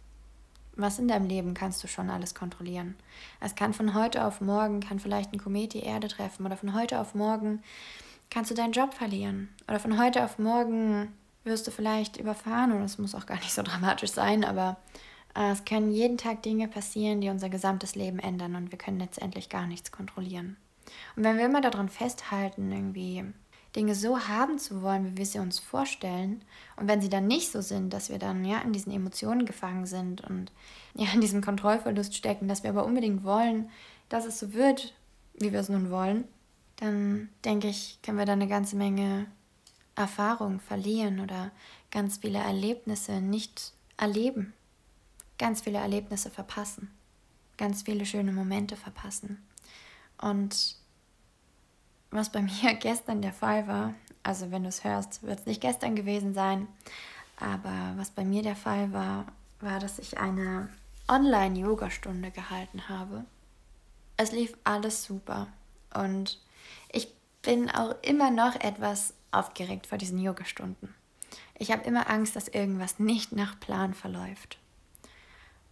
was 0.76 0.98
in 0.98 1.08
deinem 1.08 1.26
Leben 1.26 1.54
kannst 1.54 1.82
du 1.82 1.88
schon 1.88 2.10
alles 2.10 2.34
kontrollieren? 2.34 2.94
Es 3.40 3.54
kann 3.54 3.74
von 3.74 3.94
heute 3.94 4.24
auf 4.24 4.40
morgen, 4.40 4.80
kann 4.80 5.00
vielleicht 5.00 5.32
ein 5.32 5.42
Komet 5.42 5.72
die 5.72 5.82
Erde 5.82 6.06
treffen 6.06 6.46
oder 6.46 6.56
von 6.56 6.74
heute 6.74 7.00
auf 7.00 7.14
morgen 7.14 7.62
kannst 8.30 8.50
du 8.50 8.54
deinen 8.54 8.72
Job 8.72 8.94
verlieren 8.94 9.48
oder 9.68 9.78
von 9.78 9.98
heute 9.98 10.24
auf 10.24 10.38
morgen 10.38 11.12
wirst 11.46 11.66
du 11.66 11.70
vielleicht 11.70 12.16
überfahren 12.18 12.72
und 12.72 12.82
es 12.82 12.98
muss 12.98 13.14
auch 13.14 13.26
gar 13.26 13.36
nicht 13.36 13.52
so 13.52 13.62
dramatisch 13.64 14.10
sein, 14.10 14.44
aber 14.44 14.76
äh, 15.34 15.52
es 15.52 15.64
können 15.64 15.90
jeden 15.90 16.18
Tag 16.18 16.42
Dinge 16.42 16.68
passieren, 16.68 17.20
die 17.20 17.30
unser 17.30 17.48
gesamtes 17.48 17.94
Leben 17.94 18.18
ändern 18.18 18.56
und 18.56 18.70
wir 18.70 18.78
können 18.78 18.98
letztendlich 18.98 19.48
gar 19.48 19.66
nichts 19.66 19.92
kontrollieren. 19.92 20.56
Und 21.16 21.24
wenn 21.24 21.38
wir 21.38 21.46
immer 21.46 21.60
daran 21.60 21.88
festhalten, 21.88 22.70
irgendwie 22.70 23.24
Dinge 23.74 23.94
so 23.94 24.28
haben 24.28 24.58
zu 24.58 24.82
wollen, 24.82 25.04
wie 25.04 25.18
wir 25.18 25.26
sie 25.26 25.38
uns 25.38 25.58
vorstellen, 25.58 26.42
und 26.76 26.88
wenn 26.88 27.00
sie 27.00 27.08
dann 27.10 27.26
nicht 27.26 27.52
so 27.52 27.60
sind, 27.60 27.92
dass 27.92 28.10
wir 28.10 28.18
dann 28.18 28.44
ja 28.44 28.60
in 28.60 28.72
diesen 28.72 28.92
Emotionen 28.92 29.44
gefangen 29.44 29.86
sind 29.86 30.22
und 30.22 30.52
ja 30.94 31.06
in 31.12 31.20
diesem 31.20 31.42
Kontrollverlust 31.42 32.14
stecken, 32.14 32.48
dass 32.48 32.62
wir 32.62 32.70
aber 32.70 32.84
unbedingt 32.84 33.24
wollen, 33.24 33.70
dass 34.08 34.24
es 34.24 34.38
so 34.38 34.52
wird, 34.54 34.94
wie 35.34 35.52
wir 35.52 35.60
es 35.60 35.68
nun 35.68 35.90
wollen, 35.90 36.24
dann 36.76 37.28
denke 37.44 37.68
ich, 37.68 37.98
können 38.02 38.18
wir 38.18 38.26
da 38.26 38.32
eine 38.32 38.48
ganze 38.48 38.76
Menge 38.76 39.26
Erfahrung 39.96 40.60
verlieren 40.60 41.20
oder 41.20 41.50
ganz 41.90 42.18
viele 42.18 42.38
Erlebnisse 42.38 43.20
nicht 43.20 43.72
erleben, 43.96 44.52
ganz 45.38 45.62
viele 45.62 45.78
Erlebnisse 45.78 46.30
verpassen, 46.30 46.90
ganz 47.56 47.82
viele 47.82 48.06
schöne 48.06 48.32
Momente 48.32 48.76
verpassen. 48.76 49.42
Und 50.20 50.76
was 52.10 52.30
bei 52.30 52.42
mir 52.42 52.74
gestern 52.74 53.22
der 53.22 53.32
Fall 53.32 53.66
war, 53.66 53.94
also 54.22 54.50
wenn 54.50 54.62
du 54.62 54.68
es 54.68 54.84
hörst, 54.84 55.22
wird 55.22 55.40
es 55.40 55.46
nicht 55.46 55.60
gestern 55.60 55.96
gewesen 55.96 56.34
sein, 56.34 56.68
aber 57.38 57.94
was 57.96 58.10
bei 58.10 58.24
mir 58.24 58.42
der 58.42 58.56
Fall 58.56 58.92
war, 58.92 59.26
war, 59.60 59.78
dass 59.78 59.98
ich 59.98 60.18
eine 60.18 60.68
Online-Yoga-Stunde 61.08 62.30
gehalten 62.30 62.88
habe. 62.88 63.24
Es 64.16 64.32
lief 64.32 64.56
alles 64.64 65.04
super 65.04 65.48
und 65.94 66.40
ich 66.90 67.14
bin 67.42 67.70
auch 67.70 67.94
immer 68.02 68.30
noch 68.30 68.56
etwas 68.56 69.14
aufgeregt 69.38 69.86
vor 69.86 69.98
diesen 69.98 70.18
Yogastunden. 70.18 70.94
Ich 71.58 71.70
habe 71.70 71.84
immer 71.84 72.10
Angst, 72.10 72.36
dass 72.36 72.48
irgendwas 72.48 72.98
nicht 72.98 73.32
nach 73.32 73.58
Plan 73.58 73.94
verläuft. 73.94 74.58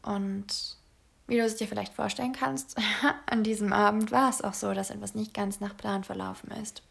Und 0.03 0.77
wie 1.27 1.37
du 1.37 1.45
es 1.45 1.57
dir 1.57 1.67
vielleicht 1.67 1.95
vorstellen 1.95 2.33
kannst, 2.33 2.77
an 3.27 3.43
diesem 3.43 3.73
Abend 3.73 4.11
war 4.11 4.29
es 4.31 4.43
auch 4.43 4.55
so, 4.55 4.75
dass 4.75 4.91
etwas 4.91 5.15
nicht 5.15 5.35
ganz 5.35 5.61
nach 5.61 5.77
Plan 5.77 6.05
verlaufen 6.05 6.51
ist. 6.51 6.83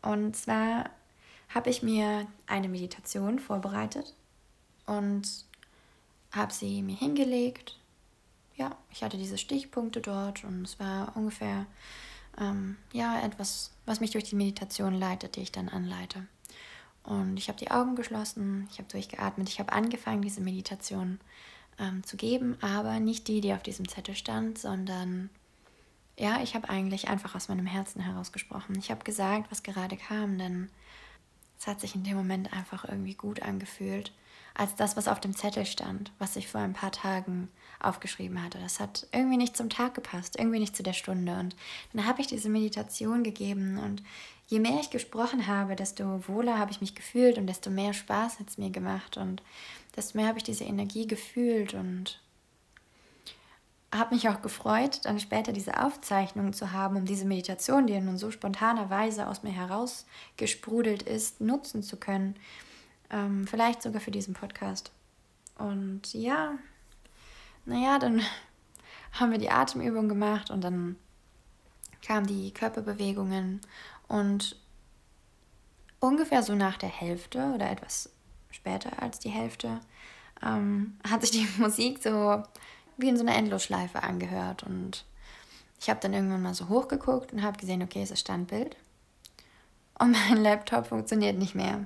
Und 0.00 0.36
zwar 0.36 0.90
habe 1.50 1.70
ich 1.70 1.82
mir 1.82 2.26
eine 2.46 2.68
Meditation 2.68 3.38
vorbereitet 3.38 4.14
und 4.86 5.28
habe 6.32 6.52
sie 6.52 6.82
mir 6.82 6.96
hingelegt. 6.96 7.78
Ja, 8.56 8.76
ich 8.90 9.02
hatte 9.02 9.18
diese 9.18 9.38
Stichpunkte 9.38 10.00
dort 10.00 10.44
und 10.44 10.62
es 10.62 10.80
war 10.80 11.16
ungefähr 11.16 11.66
ähm, 12.38 12.76
ja 12.92 13.20
etwas, 13.22 13.72
was 13.86 14.00
mich 14.00 14.10
durch 14.10 14.24
die 14.24 14.36
Meditation 14.36 14.94
leitet, 14.94 15.36
die 15.36 15.42
ich 15.42 15.52
dann 15.52 15.68
anleite. 15.68 16.26
Und 17.04 17.36
ich 17.36 17.48
habe 17.48 17.58
die 17.58 17.70
Augen 17.70 17.96
geschlossen, 17.96 18.68
ich 18.70 18.78
habe 18.78 18.88
durchgeatmet, 18.88 19.48
ich 19.48 19.58
habe 19.58 19.72
angefangen, 19.72 20.22
diese 20.22 20.40
Meditation 20.40 21.18
ähm, 21.78 22.04
zu 22.04 22.16
geben, 22.16 22.56
aber 22.60 23.00
nicht 23.00 23.28
die, 23.28 23.40
die 23.40 23.52
auf 23.52 23.62
diesem 23.62 23.88
Zettel 23.88 24.14
stand, 24.14 24.58
sondern 24.58 25.30
ja, 26.18 26.40
ich 26.42 26.54
habe 26.54 26.68
eigentlich 26.68 27.08
einfach 27.08 27.34
aus 27.34 27.48
meinem 27.48 27.66
Herzen 27.66 28.00
herausgesprochen. 28.00 28.78
Ich 28.78 28.90
habe 28.90 29.02
gesagt, 29.02 29.50
was 29.50 29.62
gerade 29.62 29.96
kam, 29.96 30.38
denn 30.38 30.70
es 31.58 31.66
hat 31.66 31.80
sich 31.80 31.94
in 31.94 32.04
dem 32.04 32.16
Moment 32.16 32.52
einfach 32.52 32.84
irgendwie 32.84 33.14
gut 33.14 33.42
angefühlt, 33.42 34.12
als 34.54 34.74
das, 34.74 34.96
was 34.96 35.08
auf 35.08 35.20
dem 35.20 35.34
Zettel 35.34 35.66
stand, 35.66 36.12
was 36.18 36.36
ich 36.36 36.48
vor 36.48 36.60
ein 36.60 36.74
paar 36.74 36.92
Tagen 36.92 37.48
aufgeschrieben 37.80 38.42
hatte. 38.42 38.58
Das 38.58 38.80
hat 38.80 39.06
irgendwie 39.12 39.36
nicht 39.36 39.56
zum 39.56 39.70
Tag 39.70 39.94
gepasst, 39.94 40.38
irgendwie 40.38 40.58
nicht 40.58 40.76
zu 40.76 40.82
der 40.82 40.92
Stunde. 40.92 41.32
Und 41.38 41.56
dann 41.92 42.06
habe 42.06 42.20
ich 42.20 42.26
diese 42.26 42.48
Meditation 42.48 43.22
gegeben 43.24 43.78
und 43.78 44.02
je 44.46 44.60
mehr 44.60 44.78
ich 44.80 44.90
gesprochen 44.90 45.46
habe, 45.46 45.76
desto 45.76 46.28
wohler 46.28 46.58
habe 46.58 46.70
ich 46.70 46.80
mich 46.80 46.94
gefühlt 46.94 47.38
und 47.38 47.46
desto 47.46 47.70
mehr 47.70 47.92
Spaß 47.92 48.38
hat 48.38 48.48
es 48.48 48.58
mir 48.58 48.70
gemacht 48.70 49.16
und 49.16 49.42
desto 49.96 50.18
mehr 50.18 50.28
habe 50.28 50.38
ich 50.38 50.44
diese 50.44 50.64
Energie 50.64 51.06
gefühlt 51.06 51.74
und 51.74 52.20
habe 53.94 54.14
mich 54.14 54.28
auch 54.28 54.40
gefreut, 54.40 55.00
dann 55.04 55.20
später 55.20 55.52
diese 55.52 55.82
Aufzeichnung 55.82 56.54
zu 56.54 56.72
haben, 56.72 56.96
um 56.96 57.04
diese 57.04 57.26
Meditation, 57.26 57.86
die 57.86 58.00
nun 58.00 58.16
so 58.16 58.30
spontanerweise 58.30 59.26
aus 59.26 59.42
mir 59.42 59.52
herausgesprudelt 59.52 61.02
ist, 61.02 61.42
nutzen 61.42 61.82
zu 61.82 61.98
können. 61.98 62.36
Ähm, 63.12 63.46
vielleicht 63.46 63.82
sogar 63.82 64.00
für 64.00 64.10
diesen 64.10 64.34
Podcast. 64.34 64.90
Und 65.58 66.12
ja, 66.14 66.58
naja, 67.64 67.98
dann 67.98 68.22
haben 69.12 69.30
wir 69.30 69.38
die 69.38 69.50
Atemübung 69.50 70.08
gemacht 70.08 70.50
und 70.50 70.62
dann 70.62 70.96
kamen 72.04 72.26
die 72.26 72.52
Körperbewegungen 72.52 73.60
und 74.08 74.56
ungefähr 76.00 76.42
so 76.42 76.54
nach 76.54 76.78
der 76.78 76.88
Hälfte 76.88 77.52
oder 77.54 77.70
etwas 77.70 78.10
später 78.50 79.00
als 79.00 79.20
die 79.20 79.30
Hälfte 79.30 79.80
ähm, 80.44 80.98
hat 81.08 81.22
sich 81.22 81.30
die 81.30 81.48
Musik 81.60 82.02
so 82.02 82.42
wie 82.96 83.08
in 83.08 83.16
so 83.16 83.24
einer 83.24 83.36
Endlosschleife 83.36 84.02
angehört. 84.02 84.62
Und 84.62 85.04
ich 85.80 85.88
habe 85.88 86.00
dann 86.00 86.12
irgendwann 86.12 86.42
mal 86.42 86.54
so 86.54 86.68
hochgeguckt 86.68 87.32
und 87.32 87.42
habe 87.42 87.58
gesehen, 87.58 87.82
okay, 87.82 88.02
es 88.02 88.10
ist 88.10 88.20
Standbild. 88.20 88.76
Und 90.02 90.16
mein 90.28 90.42
Laptop 90.42 90.88
funktioniert 90.88 91.38
nicht 91.38 91.54
mehr. 91.54 91.84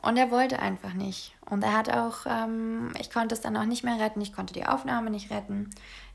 Und 0.00 0.16
er 0.16 0.30
wollte 0.30 0.60
einfach 0.60 0.94
nicht. 0.94 1.34
Und 1.50 1.64
er 1.64 1.76
hat 1.76 1.90
auch, 1.90 2.18
ähm, 2.24 2.94
ich 3.00 3.10
konnte 3.10 3.34
es 3.34 3.40
dann 3.40 3.56
auch 3.56 3.64
nicht 3.64 3.82
mehr 3.82 3.98
retten. 3.98 4.20
Ich 4.20 4.32
konnte 4.32 4.54
die 4.54 4.66
Aufnahme 4.66 5.10
nicht 5.10 5.32
retten. 5.32 5.70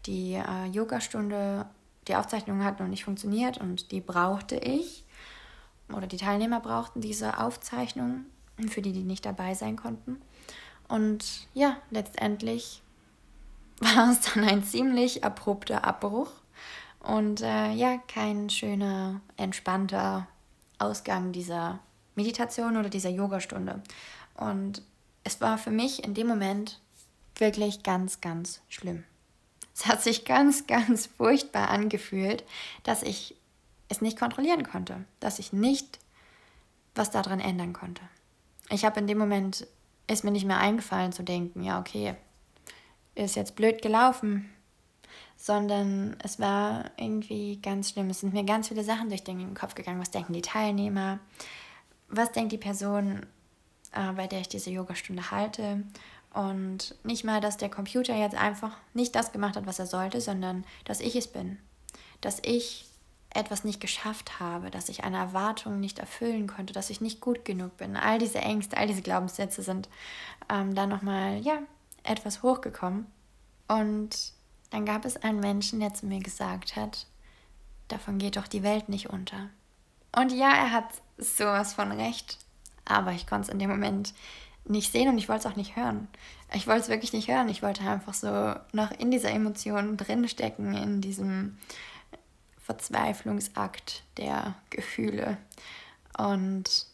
Die 0.06 0.36
äh, 0.36 0.68
Yogastunde, 0.72 1.66
die 2.08 2.16
Aufzeichnung 2.16 2.64
hat 2.64 2.80
noch 2.80 2.88
nicht 2.88 3.04
funktioniert 3.04 3.58
und 3.58 3.92
die 3.92 4.00
brauchte 4.00 4.56
ich 4.56 5.04
oder 5.92 6.08
die 6.08 6.16
Teilnehmer 6.16 6.62
brauchten 6.62 7.02
diese 7.02 7.38
Aufzeichnung, 7.38 8.24
für 8.70 8.82
die 8.82 8.94
die 8.94 9.04
nicht 9.04 9.26
dabei 9.26 9.54
sein 9.54 9.76
konnten. 9.76 10.22
Und 10.88 11.48
ja, 11.54 11.76
letztendlich 11.90 12.82
war 13.82 14.12
es 14.12 14.22
dann 14.22 14.46
ein 14.46 14.64
ziemlich 14.64 15.26
abrupter 15.26 15.84
Abbruch 15.84 16.32
und 17.00 17.42
äh, 17.42 17.74
ja, 17.74 17.98
kein 18.08 18.50
schöner, 18.50 19.20
entspannter 19.36 20.28
Ausgang 20.82 21.32
dieser 21.32 21.80
Meditation 22.16 22.78
oder 22.78 22.90
dieser 22.90 23.10
Yogastunde. 23.10 23.82
Und 24.36 24.82
es 25.24 25.42
war 25.42 25.58
für 25.58 25.72
mich 25.72 26.04
in 26.04 26.14
dem 26.14 26.28
Moment 26.28 26.80
wirklich 27.36 27.84
ganz, 27.84 28.22
ganz 28.22 28.62
schlimm. 28.70 29.04
Es 29.74 29.86
hat 29.86 30.02
sich 30.02 30.26
ganz, 30.26 30.68
ganz 30.68 31.08
furchtbar 31.08 31.70
angefühlt, 31.70 32.44
dass 32.84 33.04
ich 33.04 33.36
es 33.90 34.02
nicht 34.02 34.18
kontrollieren 34.18 34.64
konnte, 34.64 35.06
dass 35.20 35.40
ich 35.40 35.54
nicht 35.54 36.00
was 36.96 37.12
daran 37.12 37.40
ändern 37.40 37.74
konnte. 37.74 38.02
Ich 38.70 38.86
habe 38.86 39.00
in 39.00 39.08
dem 39.08 39.18
Moment, 39.18 39.68
ist 40.08 40.24
mir 40.24 40.32
nicht 40.32 40.46
mehr 40.46 40.58
eingefallen 40.58 41.12
zu 41.12 41.24
denken, 41.24 41.64
ja, 41.64 41.80
okay, 41.80 42.16
ist 43.16 43.36
jetzt 43.36 43.56
blöd 43.56 43.82
gelaufen, 43.82 44.50
sondern 45.42 46.16
es 46.24 46.40
war 46.40 46.92
irgendwie 46.98 47.58
ganz 47.64 47.90
schlimm. 47.90 48.12
Es 48.12 48.20
sind 48.20 48.32
mir 48.32 48.44
ganz 48.44 48.68
viele 48.68 48.84
Sachen 48.84 49.10
durch 49.10 49.24
den 49.24 49.56
Kopf 49.56 49.74
gegangen. 49.74 50.00
Was 50.00 50.12
denken 50.12 50.34
die 50.34 50.44
Teilnehmer? 50.44 51.18
Was 52.10 52.32
denkt 52.32 52.52
die 52.52 52.60
Person, 52.60 53.26
äh, 53.92 54.12
bei 54.12 54.28
der 54.28 54.42
ich 54.42 54.50
diese 54.50 54.70
Yogastunde 54.70 55.32
halte? 55.32 55.84
Und 56.36 56.94
nicht 57.04 57.24
mal, 57.24 57.42
dass 57.42 57.58
der 57.58 57.72
Computer 57.72 58.16
jetzt 58.16 58.36
einfach 58.36 58.78
nicht 58.94 59.16
das 59.16 59.32
gemacht 59.32 59.56
hat, 59.56 59.66
was 59.66 59.80
er 59.80 59.88
sollte, 59.88 60.22
sondern 60.22 60.64
dass 60.86 61.00
ich 61.00 61.16
es 61.16 61.28
bin. 61.28 61.58
Dass 62.22 62.38
ich 62.46 62.86
etwas 63.32 63.64
nicht 63.64 63.82
geschafft 63.82 64.40
habe, 64.40 64.70
dass 64.70 64.90
ich 64.90 65.04
eine 65.04 65.18
Erwartung 65.18 65.80
nicht 65.80 65.98
erfüllen 65.98 66.46
konnte, 66.46 66.72
dass 66.72 66.92
ich 66.92 67.02
nicht 67.02 67.20
gut 67.20 67.46
genug 67.46 67.78
bin. 67.78 67.96
All 67.96 68.20
diese 68.20 68.40
Ängste, 68.40 68.78
all 68.78 68.86
diese 68.86 69.02
Glaubenssätze 69.02 69.64
sind 69.64 69.90
ähm, 70.50 70.76
dann 70.76 70.90
nochmal, 70.90 71.40
ja, 71.40 71.58
etwas 72.04 72.44
hochgekommen. 72.44 73.08
Und 73.68 74.34
dann 74.72 74.86
gab 74.86 75.06
es 75.06 75.18
einen 75.18 75.40
Menschen, 75.40 75.80
der 75.80 75.94
zu 75.94 76.06
mir 76.06 76.20
gesagt 76.20 76.76
hat, 76.76 77.06
davon 77.88 78.18
geht 78.18 78.38
doch 78.38 78.48
die 78.48 78.64
Welt 78.64 78.90
nicht 78.90 79.10
unter. 79.10 79.50
Und 80.16 80.32
ja, 80.32 80.50
er 80.50 80.72
hat 80.72 80.90
sowas 81.18 81.74
von 81.74 81.92
recht, 81.92 82.40
aber 82.86 83.12
ich 83.12 83.28
konnte 83.28 83.48
es 83.48 83.54
in 83.54 83.60
dem 83.60 83.70
Moment 83.70 84.14
nicht 84.66 84.92
sehen 84.92 85.10
und 85.10 85.18
ich 85.18 85.30
wollte 85.30 85.48
es 85.48 85.54
auch 85.54 85.58
nicht 85.58 85.76
hören. 85.76 86.08
Ich 86.54 86.68
wollte 86.68 86.82
es 86.82 86.90
wirklich 86.90 87.14
nicht 87.14 87.28
hören. 87.28 87.50
Ich 87.50 87.64
wollte 87.64 87.82
einfach 87.82 88.14
so 88.14 88.56
noch 88.74 88.92
in 88.92 89.12
dieser 89.12 89.32
Emotion 89.32 89.98
drinstecken, 89.98 90.76
in 90.76 91.02
diesem 91.02 91.58
Verzweiflungsakt 92.64 94.04
der 94.18 94.56
Gefühle. 94.70 95.38
Und 96.18 96.88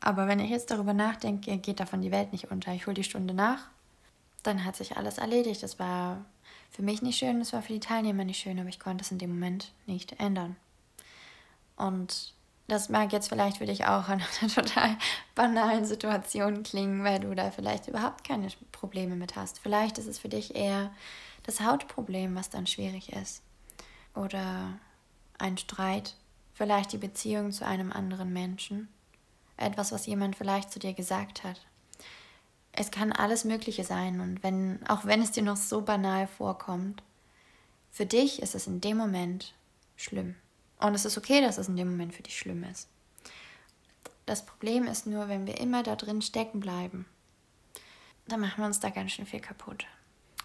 aber 0.00 0.28
wenn 0.28 0.40
ich 0.40 0.50
jetzt 0.50 0.70
darüber 0.70 0.94
nachdenke, 0.94 1.58
geht 1.58 1.80
davon 1.80 2.02
die 2.02 2.12
Welt 2.12 2.32
nicht 2.32 2.50
unter. 2.50 2.72
Ich 2.72 2.86
hole 2.86 2.94
die 2.94 3.04
Stunde 3.04 3.34
nach, 3.34 3.68
dann 4.42 4.64
hat 4.64 4.76
sich 4.76 4.96
alles 4.96 5.18
erledigt. 5.18 5.62
Das 5.62 5.78
war 5.78 6.24
für 6.70 6.82
mich 6.82 7.02
nicht 7.02 7.18
schön, 7.18 7.38
das 7.38 7.52
war 7.52 7.62
für 7.62 7.72
die 7.72 7.80
Teilnehmer 7.80 8.24
nicht 8.24 8.40
schön, 8.40 8.58
aber 8.58 8.68
ich 8.68 8.80
konnte 8.80 9.02
es 9.02 9.10
in 9.10 9.18
dem 9.18 9.30
Moment 9.30 9.72
nicht 9.86 10.20
ändern. 10.20 10.56
Und 11.76 12.34
das 12.68 12.90
mag 12.90 13.12
jetzt 13.12 13.28
vielleicht 13.28 13.58
für 13.58 13.66
dich 13.66 13.86
auch 13.86 14.08
an 14.08 14.22
einer 14.40 14.52
total 14.52 14.96
banalen 15.34 15.84
Situation 15.84 16.62
klingen, 16.62 17.02
weil 17.02 17.20
du 17.20 17.34
da 17.34 17.50
vielleicht 17.50 17.88
überhaupt 17.88 18.24
keine 18.24 18.48
Probleme 18.72 19.16
mit 19.16 19.36
hast. 19.36 19.58
Vielleicht 19.58 19.98
ist 19.98 20.06
es 20.06 20.18
für 20.18 20.28
dich 20.28 20.54
eher 20.54 20.90
das 21.44 21.60
Hautproblem, 21.60 22.34
was 22.34 22.50
dann 22.50 22.66
schwierig 22.66 23.12
ist. 23.14 23.42
Oder 24.14 24.78
ein 25.38 25.56
Streit, 25.56 26.14
vielleicht 26.52 26.92
die 26.92 26.98
Beziehung 26.98 27.52
zu 27.52 27.64
einem 27.64 27.90
anderen 27.90 28.32
Menschen, 28.32 28.88
etwas, 29.56 29.92
was 29.92 30.06
jemand 30.06 30.36
vielleicht 30.36 30.70
zu 30.70 30.78
dir 30.78 30.92
gesagt 30.92 31.44
hat. 31.44 31.64
Es 32.80 32.92
kann 32.92 33.10
alles 33.10 33.44
Mögliche 33.44 33.82
sein 33.82 34.20
und 34.20 34.44
wenn, 34.44 34.78
auch 34.86 35.04
wenn 35.04 35.20
es 35.20 35.32
dir 35.32 35.42
noch 35.42 35.56
so 35.56 35.80
banal 35.80 36.28
vorkommt, 36.28 37.02
für 37.90 38.06
dich 38.06 38.40
ist 38.40 38.54
es 38.54 38.68
in 38.68 38.80
dem 38.80 38.96
Moment 38.96 39.52
schlimm. 39.96 40.36
Und 40.78 40.94
es 40.94 41.04
ist 41.04 41.18
okay, 41.18 41.40
dass 41.40 41.58
es 41.58 41.66
in 41.66 41.74
dem 41.74 41.90
Moment 41.90 42.14
für 42.14 42.22
dich 42.22 42.38
schlimm 42.38 42.62
ist. 42.62 42.86
Das 44.26 44.46
Problem 44.46 44.86
ist 44.86 45.08
nur, 45.08 45.28
wenn 45.28 45.44
wir 45.44 45.58
immer 45.58 45.82
da 45.82 45.96
drin 45.96 46.22
stecken 46.22 46.60
bleiben, 46.60 47.04
dann 48.28 48.38
machen 48.38 48.58
wir 48.58 48.66
uns 48.66 48.78
da 48.78 48.90
ganz 48.90 49.10
schön 49.10 49.26
viel 49.26 49.40
kaputt. 49.40 49.86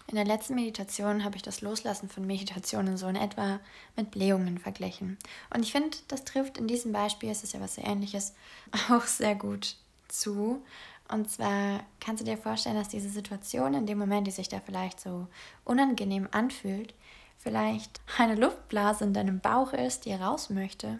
In 0.08 0.16
der 0.16 0.24
letzten 0.24 0.56
Meditation 0.56 1.22
habe 1.22 1.36
ich 1.36 1.42
das 1.42 1.60
Loslassen 1.60 2.08
von 2.08 2.26
Meditationen 2.26 2.96
so 2.96 3.06
in 3.06 3.14
etwa 3.14 3.60
mit 3.94 4.10
Blähungen 4.10 4.58
verglichen. 4.58 5.18
Und 5.54 5.62
ich 5.62 5.70
finde, 5.70 5.96
das 6.08 6.24
trifft 6.24 6.58
in 6.58 6.66
diesem 6.66 6.90
Beispiel, 6.90 7.30
es 7.30 7.44
ist 7.44 7.52
ja 7.52 7.60
was 7.60 7.76
sehr 7.76 7.86
ähnliches, 7.86 8.34
auch 8.90 9.04
sehr 9.04 9.36
gut 9.36 9.76
zu. 10.08 10.64
Und 11.08 11.30
zwar 11.30 11.80
kannst 12.00 12.22
du 12.22 12.24
dir 12.24 12.38
vorstellen, 12.38 12.76
dass 12.76 12.88
diese 12.88 13.10
Situation 13.10 13.74
in 13.74 13.86
dem 13.86 13.98
Moment, 13.98 14.26
die 14.26 14.30
sich 14.30 14.48
da 14.48 14.60
vielleicht 14.60 15.00
so 15.00 15.26
unangenehm 15.64 16.28
anfühlt, 16.30 16.94
vielleicht 17.38 18.00
eine 18.18 18.36
Luftblase 18.36 19.04
in 19.04 19.14
deinem 19.14 19.40
Bauch 19.40 19.72
ist, 19.72 20.06
die 20.06 20.14
raus 20.14 20.48
möchte. 20.48 20.98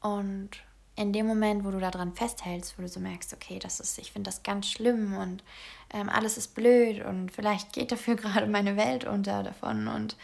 Und 0.00 0.50
in 0.98 1.12
dem 1.12 1.26
Moment, 1.26 1.64
wo 1.64 1.70
du 1.70 1.78
daran 1.78 2.12
festhältst, 2.12 2.76
wo 2.76 2.82
du 2.82 2.88
so 2.88 2.98
merkst, 2.98 3.32
okay, 3.32 3.58
das 3.58 3.78
ist, 3.78 3.98
ich 3.98 4.10
finde 4.10 4.30
das 4.30 4.42
ganz 4.42 4.66
schlimm 4.66 5.16
und 5.16 5.44
ähm, 5.90 6.08
alles 6.08 6.36
ist 6.36 6.54
blöd 6.56 7.04
und 7.04 7.30
vielleicht 7.30 7.72
geht 7.72 7.92
dafür 7.92 8.16
gerade 8.16 8.46
meine 8.46 8.76
Welt 8.76 9.04
unter 9.04 9.42
davon 9.42 9.86
und 9.86 10.16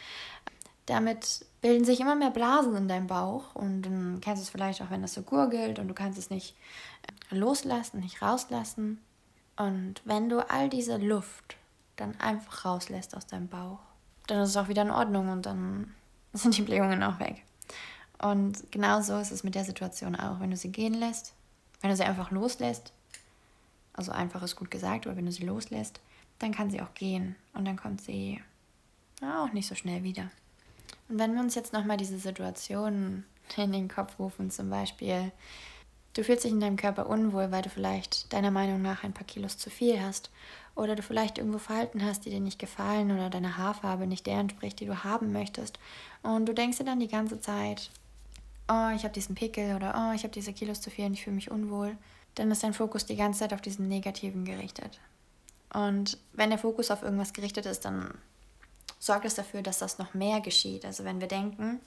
damit 0.87 1.47
bilden 1.63 1.85
sich 1.85 2.01
immer 2.01 2.15
mehr 2.15 2.31
Blasen 2.31 2.77
in 2.77 2.89
deinem 2.89 3.07
Bauch 3.07 3.55
und 3.55 3.83
dann 3.83 4.21
kennst 4.21 4.43
du 4.43 4.45
es 4.45 4.51
vielleicht 4.51 4.83
auch, 4.83 4.91
wenn 4.91 5.03
das 5.03 5.15
so 5.15 5.23
gurgelt 5.23 5.79
und 5.79 5.89
du 5.89 5.95
kannst 5.95 6.19
es 6.19 6.29
nicht 6.29 6.57
loslassen, 7.35 8.00
nicht 8.00 8.23
rauslassen. 8.23 9.00
Und 9.57 10.03
wenn 10.05 10.29
du 10.29 10.49
all 10.50 10.69
diese 10.69 10.97
Luft 10.97 11.57
dann 11.97 12.19
einfach 12.21 12.64
rauslässt 12.64 13.17
aus 13.17 13.26
deinem 13.26 13.49
Bauch, 13.49 13.79
dann 14.26 14.41
ist 14.41 14.50
es 14.50 14.57
auch 14.57 14.69
wieder 14.69 14.83
in 14.83 14.91
Ordnung 14.91 15.29
und 15.29 15.47
dann 15.47 15.95
sind 16.33 16.57
die 16.57 16.62
Blähungen 16.62 17.03
auch 17.03 17.21
weg. 17.21 17.45
Und 18.19 18.71
genau 18.71 19.03
so 19.03 19.19
ist 19.19 19.33
es 19.33 19.45
mit 19.45 19.55
der 19.55 19.64
Situation 19.64 20.17
auch. 20.17 20.41
Wenn 20.41 20.50
du 20.50 20.57
sie 20.57 20.73
gehen 20.73 20.95
lässt, 20.95 21.35
wenn 21.81 21.91
du 21.91 21.97
sie 21.97 22.05
einfach 22.05 22.31
loslässt, 22.31 22.93
also 23.93 24.12
einfach 24.12 24.43
ist 24.43 24.57
gut 24.57 24.71
gesagt, 24.71 25.07
aber 25.07 25.17
wenn 25.17 25.26
du 25.26 25.33
sie 25.33 25.45
loslässt, 25.45 26.00
dann 26.38 26.53
kann 26.53 26.71
sie 26.71 26.81
auch 26.81 26.95
gehen 26.95 27.37
und 27.53 27.64
dann 27.64 27.76
kommt 27.76 28.00
sie 28.00 28.41
auch 29.23 29.53
nicht 29.53 29.69
so 29.69 29.75
schnell 29.75 30.03
wieder. 30.03 30.31
Und 31.09 31.19
wenn 31.19 31.35
wir 31.35 31.41
uns 31.41 31.55
jetzt 31.55 31.73
nochmal 31.73 31.97
diese 31.97 32.19
Situation 32.19 33.25
in 33.57 33.73
den 33.73 33.88
Kopf 33.88 34.19
rufen, 34.19 34.50
zum 34.50 34.71
Beispiel, 34.71 35.33
du 36.14 36.25
fühlst 36.25 36.44
dich 36.44 36.52
in 36.52 36.61
deinem 36.61 36.76
Körper 36.76 37.09
unwohl, 37.09 37.50
weil 37.50 37.62
du 37.62 37.68
vielleicht 37.68 38.33
deiner 38.33 38.50
Meinung 38.50 38.80
nach 38.80 39.04
ein 39.04 39.12
paar 39.12 39.26
Kilos 39.26 39.59
zu 39.59 39.71
viel 39.71 40.00
hast 40.00 40.30
oder 40.75 40.97
du 40.97 41.02
vielleicht 41.02 41.38
irgendwo 41.38 41.59
Verhalten 41.59 42.04
hast, 42.04 42.25
die 42.25 42.30
dir 42.30 42.40
nicht 42.40 42.59
gefallen 42.59 43.12
oder 43.12 43.30
deine 43.30 43.56
Haarfarbe 43.59 44.06
nicht 44.06 44.26
der 44.26 44.38
entspricht, 44.38 44.80
die 44.80 44.87
du 44.87 45.04
haben 45.04 45.33
möchtest. 45.33 45.78
Und 46.23 46.47
du 46.47 46.54
denkst 46.54 46.78
dir 46.78 46.85
dann 46.85 47.00
die 47.00 47.09
ganze 47.09 47.40
Zeit, 47.40 47.90
oh, 48.68 48.90
ich 48.94 49.04
habe 49.04 49.12
diesen 49.14 49.35
Pickel 49.35 49.76
oder 49.76 49.94
oh, 49.97 50.14
ich 50.14 50.23
habe 50.23 50.33
diese 50.33 50.52
Kilos 50.52 50.80
zu 50.80 50.90
viel 50.90 51.06
und 51.06 51.14
ich 51.14 51.25
fühle 51.25 51.37
mich 51.37 51.50
unwohl, 51.50 51.97
dann 52.35 52.50
ist 52.50 52.62
dein 52.62 52.75
Fokus 52.75 53.06
die 53.06 53.16
ganze 53.16 53.40
Zeit 53.40 53.52
auf 53.52 53.61
diesen 53.61 53.88
Negativen 53.88 54.44
gerichtet. 54.44 54.99
Und 55.73 56.18
wenn 56.33 56.50
der 56.50 56.59
Fokus 56.59 56.90
auf 56.90 57.02
irgendwas 57.02 57.33
gerichtet 57.33 57.66
ist, 57.66 57.85
dann 57.85 58.14
sorgt 58.99 59.25
es 59.25 59.35
dafür, 59.35 59.62
dass 59.62 59.78
das 59.78 59.99
noch 59.99 60.14
mehr 60.14 60.40
geschieht. 60.40 60.85
Also 60.85 61.04
wenn 61.04 61.21
wir 61.21 61.28
denken, 61.28 61.80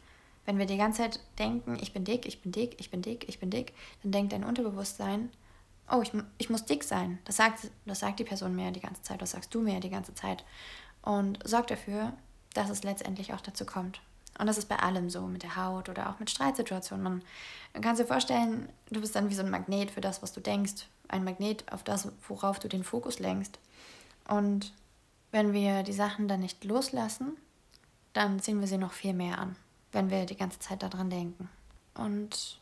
wenn 0.48 0.58
wir 0.58 0.66
die 0.66 0.78
ganze 0.78 1.04
Zeit 1.04 1.20
denken, 1.38 1.78
ich 1.80 1.94
bin 1.94 2.06
dick, 2.06 2.26
ich 2.26 2.42
bin 2.42 2.54
dick, 2.54 2.80
ich 2.80 2.90
bin 2.90 3.02
dick, 3.02 3.28
ich 3.28 3.40
bin 3.40 3.50
dick, 3.50 3.74
dann 4.02 4.14
denkt 4.14 4.32
dein 4.32 4.46
Unterbewusstsein, 4.46 5.30
oh, 5.92 6.02
ich, 6.02 6.12
ich 6.38 6.50
muss 6.50 6.66
dick 6.66 6.86
sein. 6.86 7.20
Das 7.26 7.36
sagt, 7.36 7.70
das 7.86 8.00
sagt 8.00 8.20
die 8.20 8.24
Person 8.24 8.56
mir 8.56 8.72
die 8.72 8.80
ganze 8.80 9.02
Zeit, 9.02 9.22
das 9.22 9.32
sagst 9.32 9.54
du 9.54 9.62
mir 9.62 9.82
die 9.82 9.90
ganze 9.90 10.16
Zeit. 10.16 10.46
Und 11.02 11.38
sorgt 11.46 11.70
dafür, 11.70 12.14
dass 12.54 12.70
es 12.70 12.84
letztendlich 12.84 13.34
auch 13.34 13.42
dazu 13.42 13.66
kommt. 13.66 14.00
Und 14.40 14.48
das 14.48 14.58
ist 14.58 14.70
bei 14.70 14.78
allem 14.78 15.10
so, 15.10 15.22
mit 15.28 15.44
der 15.44 15.58
Haut 15.58 15.90
oder 15.90 16.10
auch 16.10 16.20
mit 16.20 16.30
Streitsituationen. 16.30 17.24
Man 17.74 17.82
kann 17.82 17.98
sich 17.98 18.08
vorstellen, 18.08 18.70
du 18.90 19.02
bist 19.02 19.16
dann 19.16 19.30
wie 19.30 19.36
so 19.36 19.44
ein 19.44 19.50
Magnet 19.50 19.92
für 19.92 20.02
das, 20.02 20.22
was 20.22 20.32
du 20.32 20.40
denkst. 20.40 20.86
Ein 21.10 21.26
Magnet 21.26 21.70
auf 21.74 21.84
das, 21.84 22.10
worauf 22.28 22.60
du 22.60 22.70
den 22.70 22.86
Fokus 22.86 23.20
lenkst. 23.20 23.60
Und 24.30 24.74
wenn 25.32 25.52
wir 25.52 25.84
die 25.84 25.94
Sachen 25.94 26.30
dann 26.30 26.40
nicht 26.40 26.64
loslassen, 26.64 27.36
dann 28.14 28.40
ziehen 28.40 28.62
wir 28.62 28.68
sie 28.68 28.78
noch 28.78 28.94
viel 28.94 29.14
mehr 29.14 29.40
an, 29.40 29.58
wenn 29.92 30.10
wir 30.10 30.26
die 30.26 30.38
ganze 30.38 30.60
Zeit 30.60 30.84
daran 30.84 31.10
denken. 31.10 31.50
Und 31.94 32.60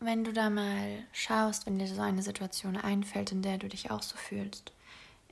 wenn 0.00 0.24
du 0.24 0.32
da 0.32 0.50
mal 0.50 1.04
schaust, 1.12 1.66
wenn 1.66 1.78
dir 1.78 1.86
so 1.86 2.00
eine 2.00 2.22
Situation 2.22 2.76
einfällt, 2.76 3.32
in 3.32 3.42
der 3.42 3.58
du 3.58 3.68
dich 3.68 3.90
auch 3.90 4.02
so 4.02 4.16
fühlst, 4.16 4.72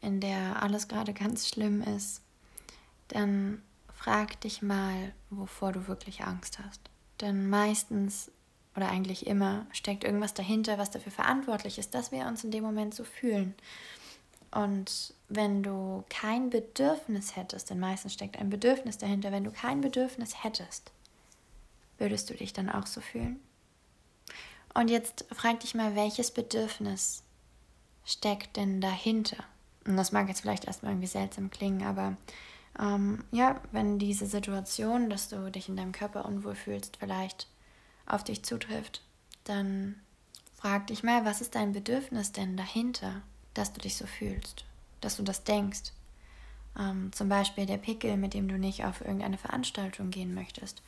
in 0.01 0.21
der 0.21 0.63
alles 0.63 0.89
gerade 0.89 1.15
ganz 1.15 1.49
schlimm 1.49 1.83
ist, 1.83 2.23
dann 3.09 3.63
frag 3.95 4.41
dich 4.41 4.63
mal, 4.63 5.13
wovor 5.31 5.73
du 5.73 5.87
wirklich 5.89 6.25
Angst 6.25 6.59
hast. 6.59 6.81
Denn 7.21 7.49
meistens 7.49 8.31
oder 8.77 8.91
eigentlich 8.91 9.27
immer 9.27 9.67
steckt 9.73 10.05
irgendwas 10.05 10.35
dahinter, 10.35 10.77
was 10.77 10.91
dafür 10.91 11.13
verantwortlich 11.13 11.79
ist, 11.79 11.95
dass 11.95 12.13
wir 12.13 12.27
uns 12.27 12.45
in 12.45 12.51
dem 12.51 12.63
Moment 12.63 12.95
so 12.95 13.05
fühlen. 13.05 13.55
Und 14.51 15.15
wenn 15.29 15.63
du 15.63 16.05
kein 16.09 16.51
Bedürfnis 16.51 17.37
hättest, 17.37 17.71
denn 17.71 17.81
meistens 17.81 18.13
steckt 18.13 18.39
ein 18.39 18.51
Bedürfnis 18.51 18.99
dahinter, 18.99 19.33
wenn 19.33 19.45
du 19.45 19.51
kein 19.51 19.81
Bedürfnis 19.81 20.45
hättest, 20.45 20.93
würdest 21.99 22.31
du 22.31 22.35
dich 22.35 22.53
dann 22.53 22.69
auch 22.69 22.87
so 22.87 23.01
fühlen? 23.01 23.41
Und 24.75 24.89
jetzt 24.89 25.25
frag 25.33 25.61
dich 25.61 25.75
mal, 25.75 25.97
welches 25.97 26.31
Bedürfnis 26.31 27.23
steckt 28.05 28.57
denn 28.57 28.81
dahinter? 28.81 29.43
Und 29.87 29.97
das 29.97 30.13
mag 30.13 30.29
jetzt 30.29 30.41
vielleicht 30.41 30.67
erstmal 30.67 30.93
irgendwie 30.93 31.07
seltsam 31.07 31.51
klingen, 31.51 31.83
aber 31.83 32.17
ähm, 32.79 33.25
ja, 33.31 33.61
wenn 33.73 33.99
diese 33.99 34.27
Situation, 34.27 35.09
dass 35.09 35.29
du 35.29 35.51
dich 35.51 35.69
in 35.69 35.77
deinem 35.77 35.93
Körper 35.93 36.27
unwohl 36.27 36.55
fühlst, 36.55 36.99
vielleicht 36.99 37.49
auf 38.05 38.25
dich 38.25 38.45
zutrifft, 38.45 39.03
dann 39.45 39.97
frag 40.55 40.89
dich 40.89 41.03
mal, 41.03 41.25
was 41.25 41.41
ist 41.41 41.55
dein 41.55 41.73
Bedürfnis 41.73 42.33
denn 42.33 42.57
dahinter, 42.57 43.23
dass 43.55 43.73
du 43.73 43.81
dich 43.81 43.97
so 43.97 44.07
fühlst, 44.07 44.65
dass 45.01 45.17
du 45.17 45.23
das 45.23 45.45
denkst. 45.45 45.93
Ähm, 46.79 47.11
zum 47.13 47.29
Beispiel 47.29 47.65
der 47.67 47.79
Pickel, 47.79 48.17
mit 48.17 48.35
dem 48.35 48.49
du 48.49 48.59
nicht 48.59 48.85
auf 48.85 49.01
irgendeine 49.01 49.39
Veranstaltung 49.39 50.11
gehen 50.11 50.35
möchtest. 50.35 50.83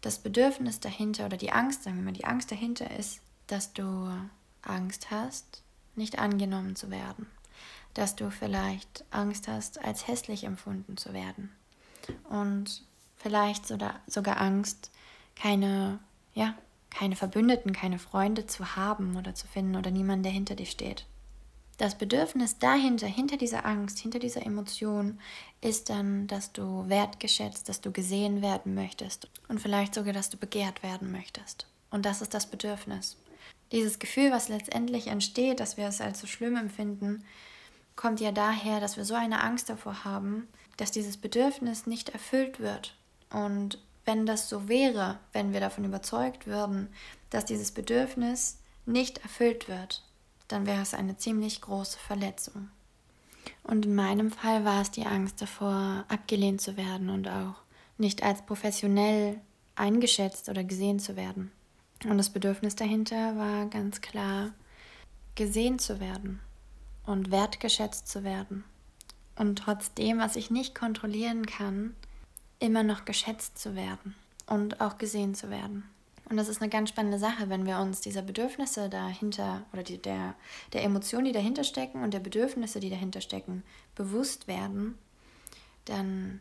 Das 0.00 0.18
Bedürfnis 0.18 0.80
dahinter 0.80 1.26
oder 1.26 1.36
die 1.36 1.52
Angst, 1.52 1.84
sagen 1.84 1.96
wir 1.96 2.04
mal, 2.04 2.12
die 2.12 2.24
Angst 2.24 2.50
dahinter 2.50 2.90
ist, 2.98 3.20
dass 3.46 3.72
du 3.72 4.10
Angst 4.62 5.10
hast, 5.10 5.62
nicht 5.96 6.18
angenommen 6.18 6.76
zu 6.76 6.90
werden 6.90 7.26
dass 7.98 8.14
du 8.14 8.30
vielleicht 8.30 9.04
Angst 9.10 9.48
hast, 9.48 9.84
als 9.84 10.06
hässlich 10.06 10.44
empfunden 10.44 10.96
zu 10.96 11.12
werden. 11.12 11.50
Und 12.30 12.82
vielleicht 13.16 13.66
sogar 13.66 14.40
Angst, 14.40 14.92
keine, 15.34 15.98
ja, 16.32 16.54
keine 16.90 17.16
Verbündeten, 17.16 17.72
keine 17.72 17.98
Freunde 17.98 18.46
zu 18.46 18.76
haben 18.76 19.16
oder 19.16 19.34
zu 19.34 19.48
finden 19.48 19.74
oder 19.74 19.90
niemanden, 19.90 20.22
der 20.22 20.32
hinter 20.32 20.54
dir 20.54 20.66
steht. 20.66 21.06
Das 21.78 21.94
Bedürfnis 21.94 22.58
dahinter, 22.58 23.06
hinter 23.06 23.36
dieser 23.36 23.64
Angst, 23.64 24.00
hinter 24.00 24.18
dieser 24.18 24.44
Emotion, 24.44 25.20
ist 25.60 25.90
dann, 25.90 26.26
dass 26.26 26.52
du 26.52 26.88
wertgeschätzt, 26.88 27.68
dass 27.68 27.80
du 27.80 27.92
gesehen 27.92 28.42
werden 28.42 28.74
möchtest 28.74 29.28
und 29.46 29.60
vielleicht 29.60 29.94
sogar, 29.94 30.12
dass 30.12 30.28
du 30.28 30.36
begehrt 30.36 30.82
werden 30.82 31.12
möchtest. 31.12 31.68
Und 31.90 32.04
das 32.04 32.20
ist 32.20 32.34
das 32.34 32.46
Bedürfnis. 32.46 33.16
Dieses 33.70 34.00
Gefühl, 34.00 34.32
was 34.32 34.48
letztendlich 34.48 35.06
entsteht, 35.06 35.60
dass 35.60 35.76
wir 35.76 35.86
es 35.86 36.00
als 36.00 36.20
so 36.20 36.26
schlimm 36.26 36.56
empfinden, 36.56 37.24
kommt 37.94 38.20
ja 38.20 38.32
daher, 38.32 38.80
dass 38.80 38.96
wir 38.96 39.04
so 39.04 39.14
eine 39.14 39.40
Angst 39.40 39.68
davor 39.68 40.04
haben, 40.04 40.48
dass 40.78 40.90
dieses 40.90 41.16
Bedürfnis 41.16 41.86
nicht 41.86 42.08
erfüllt 42.08 42.58
wird. 42.58 42.96
Und 43.30 43.78
wenn 44.04 44.26
das 44.26 44.48
so 44.48 44.68
wäre, 44.68 45.20
wenn 45.32 45.52
wir 45.52 45.60
davon 45.60 45.84
überzeugt 45.84 46.48
würden, 46.48 46.88
dass 47.30 47.44
dieses 47.44 47.70
Bedürfnis 47.70 48.58
nicht 48.84 49.18
erfüllt 49.18 49.68
wird, 49.68 50.02
dann 50.48 50.66
wäre 50.66 50.82
es 50.82 50.94
eine 50.94 51.16
ziemlich 51.16 51.60
große 51.60 51.98
Verletzung. 51.98 52.70
Und 53.62 53.86
in 53.86 53.94
meinem 53.94 54.30
Fall 54.30 54.64
war 54.64 54.82
es 54.82 54.90
die 54.90 55.06
Angst 55.06 55.40
davor, 55.40 56.04
abgelehnt 56.08 56.60
zu 56.60 56.76
werden 56.76 57.10
und 57.10 57.28
auch 57.28 57.54
nicht 57.98 58.22
als 58.22 58.44
professionell 58.44 59.40
eingeschätzt 59.76 60.48
oder 60.48 60.64
gesehen 60.64 60.98
zu 60.98 61.16
werden. 61.16 61.52
Und 62.04 62.18
das 62.18 62.30
Bedürfnis 62.30 62.76
dahinter 62.76 63.36
war 63.36 63.66
ganz 63.66 64.00
klar, 64.00 64.52
gesehen 65.34 65.78
zu 65.78 66.00
werden 66.00 66.40
und 67.04 67.30
wertgeschätzt 67.30 68.08
zu 68.08 68.24
werden. 68.24 68.64
Und 69.36 69.56
trotzdem, 69.56 70.18
was 70.18 70.36
ich 70.36 70.50
nicht 70.50 70.74
kontrollieren 70.74 71.46
kann, 71.46 71.94
immer 72.58 72.82
noch 72.82 73.04
geschätzt 73.04 73.58
zu 73.58 73.74
werden 73.74 74.14
und 74.46 74.80
auch 74.80 74.98
gesehen 74.98 75.34
zu 75.34 75.50
werden. 75.50 75.88
Und 76.30 76.36
das 76.36 76.48
ist 76.48 76.60
eine 76.60 76.68
ganz 76.68 76.90
spannende 76.90 77.18
Sache, 77.18 77.48
wenn 77.48 77.64
wir 77.64 77.78
uns 77.78 78.00
dieser 78.00 78.22
Bedürfnisse 78.22 78.90
dahinter 78.90 79.64
oder 79.72 79.82
die, 79.82 80.00
der, 80.00 80.34
der 80.72 80.84
Emotionen, 80.84 81.24
die 81.24 81.32
dahinter 81.32 81.64
stecken 81.64 82.02
und 82.02 82.12
der 82.12 82.20
Bedürfnisse, 82.20 82.80
die 82.80 82.90
dahinter 82.90 83.20
stecken, 83.20 83.62
bewusst 83.94 84.46
werden, 84.46 84.98
dann 85.86 86.40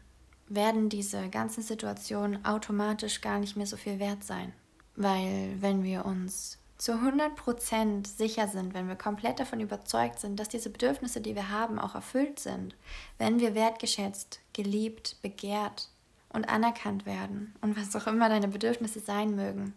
werden 0.49 0.89
diese 0.89 1.29
ganzen 1.29 1.63
Situationen 1.63 2.43
automatisch 2.45 3.21
gar 3.21 3.39
nicht 3.39 3.55
mehr 3.55 3.65
so 3.65 3.77
viel 3.77 3.99
wert 3.99 4.23
sein. 4.23 4.53
Weil 4.95 5.55
wenn 5.59 5.83
wir 5.83 6.05
uns 6.05 6.57
zu 6.77 6.93
100% 6.93 8.05
sicher 8.07 8.47
sind, 8.47 8.73
wenn 8.73 8.87
wir 8.87 8.95
komplett 8.95 9.39
davon 9.39 9.59
überzeugt 9.59 10.19
sind, 10.19 10.39
dass 10.39 10.49
diese 10.49 10.69
Bedürfnisse, 10.69 11.21
die 11.21 11.35
wir 11.35 11.49
haben, 11.49 11.79
auch 11.79 11.95
erfüllt 11.95 12.39
sind, 12.39 12.75
wenn 13.17 13.39
wir 13.39 13.55
wertgeschätzt, 13.55 14.41
geliebt, 14.53 15.17
begehrt 15.21 15.89
und 16.29 16.49
anerkannt 16.49 17.05
werden 17.05 17.55
und 17.61 17.77
was 17.77 17.95
auch 17.95 18.07
immer 18.07 18.29
deine 18.29 18.47
Bedürfnisse 18.47 18.99
sein 18.99 19.35
mögen, 19.35 19.73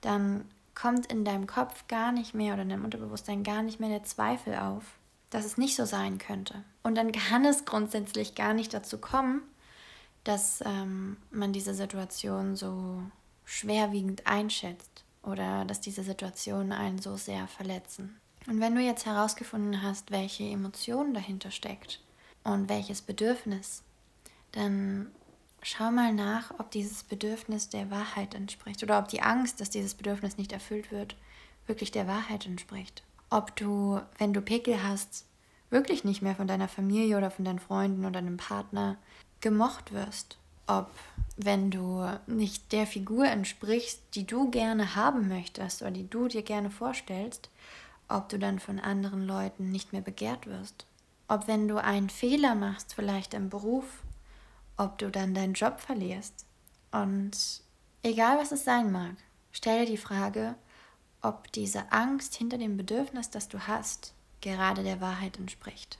dann 0.00 0.44
kommt 0.74 1.06
in 1.06 1.24
deinem 1.24 1.46
Kopf 1.46 1.86
gar 1.88 2.12
nicht 2.12 2.34
mehr 2.34 2.54
oder 2.54 2.62
in 2.62 2.70
deinem 2.70 2.84
Unterbewusstsein 2.84 3.44
gar 3.44 3.62
nicht 3.62 3.80
mehr 3.80 3.90
der 3.90 4.04
Zweifel 4.04 4.56
auf, 4.56 4.84
dass 5.30 5.44
es 5.44 5.58
nicht 5.58 5.76
so 5.76 5.84
sein 5.84 6.18
könnte. 6.18 6.64
Und 6.82 6.96
dann 6.96 7.12
kann 7.12 7.44
es 7.44 7.64
grundsätzlich 7.64 8.34
gar 8.34 8.54
nicht 8.54 8.72
dazu 8.74 8.98
kommen, 8.98 9.42
dass 10.24 10.62
ähm, 10.64 11.16
man 11.30 11.52
diese 11.52 11.74
Situation 11.74 12.56
so 12.56 13.02
schwerwiegend 13.44 14.26
einschätzt 14.26 15.04
oder 15.22 15.64
dass 15.64 15.80
diese 15.80 16.02
Situationen 16.02 16.72
einen 16.72 16.98
so 16.98 17.16
sehr 17.16 17.46
verletzen. 17.48 18.18
Und 18.46 18.60
wenn 18.60 18.74
du 18.74 18.80
jetzt 18.80 19.06
herausgefunden 19.06 19.82
hast, 19.82 20.10
welche 20.10 20.44
Emotion 20.44 21.14
dahinter 21.14 21.50
steckt 21.50 22.00
und 22.44 22.68
welches 22.68 23.02
Bedürfnis, 23.02 23.82
dann 24.52 25.10
schau 25.62 25.90
mal 25.90 26.12
nach, 26.12 26.58
ob 26.58 26.70
dieses 26.70 27.02
Bedürfnis 27.02 27.68
der 27.68 27.90
Wahrheit 27.90 28.34
entspricht 28.34 28.82
oder 28.82 28.98
ob 28.98 29.08
die 29.08 29.22
Angst, 29.22 29.60
dass 29.60 29.70
dieses 29.70 29.94
Bedürfnis 29.94 30.36
nicht 30.36 30.52
erfüllt 30.52 30.90
wird, 30.90 31.16
wirklich 31.66 31.90
der 31.90 32.06
Wahrheit 32.06 32.46
entspricht. 32.46 33.02
Ob 33.30 33.56
du, 33.56 34.00
wenn 34.18 34.32
du 34.32 34.42
Pickel 34.42 34.82
hast, 34.82 35.24
wirklich 35.70 36.04
nicht 36.04 36.22
mehr 36.22 36.34
von 36.34 36.46
deiner 36.46 36.68
Familie 36.68 37.16
oder 37.16 37.30
von 37.30 37.44
deinen 37.44 37.58
Freunden 37.58 38.00
oder 38.00 38.20
deinem 38.20 38.36
Partner 38.36 38.98
gemocht 39.40 39.92
wirst 39.92 40.38
ob 40.66 40.90
wenn 41.36 41.70
du 41.70 42.06
nicht 42.26 42.72
der 42.72 42.86
Figur 42.86 43.26
entsprichst, 43.26 44.00
die 44.14 44.26
du 44.26 44.50
gerne 44.50 44.96
haben 44.96 45.28
möchtest 45.28 45.82
oder 45.82 45.90
die 45.90 46.08
du 46.08 46.28
dir 46.28 46.42
gerne 46.42 46.70
vorstellst, 46.70 47.50
ob 48.08 48.28
du 48.28 48.38
dann 48.38 48.58
von 48.58 48.78
anderen 48.78 49.26
Leuten 49.26 49.70
nicht 49.70 49.92
mehr 49.92 50.02
begehrt 50.02 50.46
wirst. 50.46 50.86
Ob 51.28 51.48
wenn 51.48 51.68
du 51.68 51.82
einen 51.82 52.10
Fehler 52.10 52.54
machst, 52.54 52.94
vielleicht 52.94 53.32
im 53.32 53.48
Beruf 53.48 53.86
ob 54.76 54.98
du 54.98 55.10
dann 55.10 55.34
deinen 55.34 55.54
Job 55.54 55.80
verlierst. 55.80 56.46
Und 56.90 57.62
egal 58.02 58.38
was 58.38 58.52
es 58.52 58.64
sein 58.64 58.92
mag, 58.92 59.16
stell 59.50 59.80
dir 59.80 59.92
die 59.92 59.98
Frage, 59.98 60.54
ob 61.22 61.50
diese 61.52 61.92
Angst 61.92 62.34
hinter 62.34 62.58
dem 62.58 62.76
Bedürfnis, 62.76 63.30
das 63.30 63.48
du 63.48 63.66
hast, 63.66 64.14
gerade 64.40 64.82
der 64.82 65.00
Wahrheit 65.00 65.38
entspricht. 65.38 65.98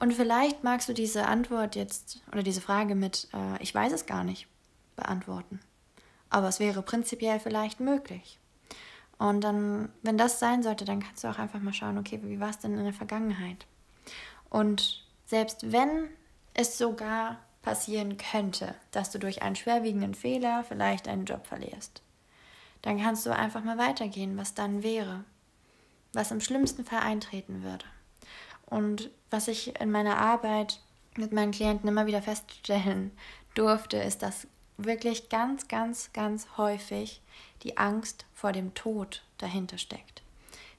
Und 0.00 0.12
vielleicht 0.14 0.64
magst 0.64 0.88
du 0.88 0.94
diese 0.94 1.26
Antwort 1.26 1.76
jetzt 1.76 2.22
oder 2.32 2.42
diese 2.42 2.60
Frage 2.60 2.94
mit 2.94 3.28
äh, 3.32 3.62
Ich 3.62 3.74
weiß 3.74 3.92
es 3.92 4.06
gar 4.06 4.24
nicht 4.24 4.48
beantworten. 4.96 5.60
Aber 6.30 6.48
es 6.48 6.58
wäre 6.58 6.82
prinzipiell 6.82 7.38
vielleicht 7.38 7.78
möglich. 7.78 8.38
Und 9.18 9.42
dann, 9.42 9.90
wenn 10.02 10.18
das 10.18 10.40
sein 10.40 10.62
sollte, 10.64 10.84
dann 10.84 11.00
kannst 11.00 11.22
du 11.22 11.28
auch 11.28 11.38
einfach 11.38 11.60
mal 11.60 11.72
schauen, 11.72 11.98
okay, 11.98 12.18
wie 12.24 12.40
war 12.40 12.50
es 12.50 12.58
denn 12.58 12.76
in 12.76 12.82
der 12.82 12.92
Vergangenheit? 12.92 13.66
Und 14.50 15.06
selbst 15.26 15.70
wenn 15.70 16.08
es 16.54 16.78
sogar 16.78 17.38
passieren 17.62 18.16
könnte, 18.16 18.74
dass 18.90 19.10
du 19.10 19.18
durch 19.18 19.42
einen 19.42 19.56
schwerwiegenden 19.56 20.14
Fehler 20.14 20.64
vielleicht 20.64 21.08
einen 21.08 21.24
Job 21.24 21.46
verlierst, 21.46 22.02
dann 22.82 23.00
kannst 23.00 23.24
du 23.24 23.34
einfach 23.34 23.62
mal 23.62 23.78
weitergehen, 23.78 24.36
was 24.36 24.54
dann 24.54 24.82
wäre, 24.82 25.24
was 26.12 26.32
im 26.32 26.40
schlimmsten 26.40 26.84
Fall 26.84 27.00
eintreten 27.00 27.62
würde. 27.62 27.84
Und 28.66 29.10
was 29.30 29.48
ich 29.48 29.80
in 29.80 29.90
meiner 29.90 30.18
Arbeit 30.18 30.80
mit 31.16 31.32
meinen 31.32 31.52
Klienten 31.52 31.88
immer 31.88 32.06
wieder 32.06 32.22
feststellen 32.22 33.12
durfte, 33.54 33.98
ist, 33.98 34.22
dass 34.22 34.46
wirklich 34.76 35.28
ganz, 35.28 35.68
ganz, 35.68 36.12
ganz 36.12 36.48
häufig 36.56 37.20
die 37.62 37.76
Angst 37.76 38.26
vor 38.34 38.52
dem 38.52 38.74
Tod 38.74 39.22
dahinter 39.38 39.78
steckt. 39.78 40.22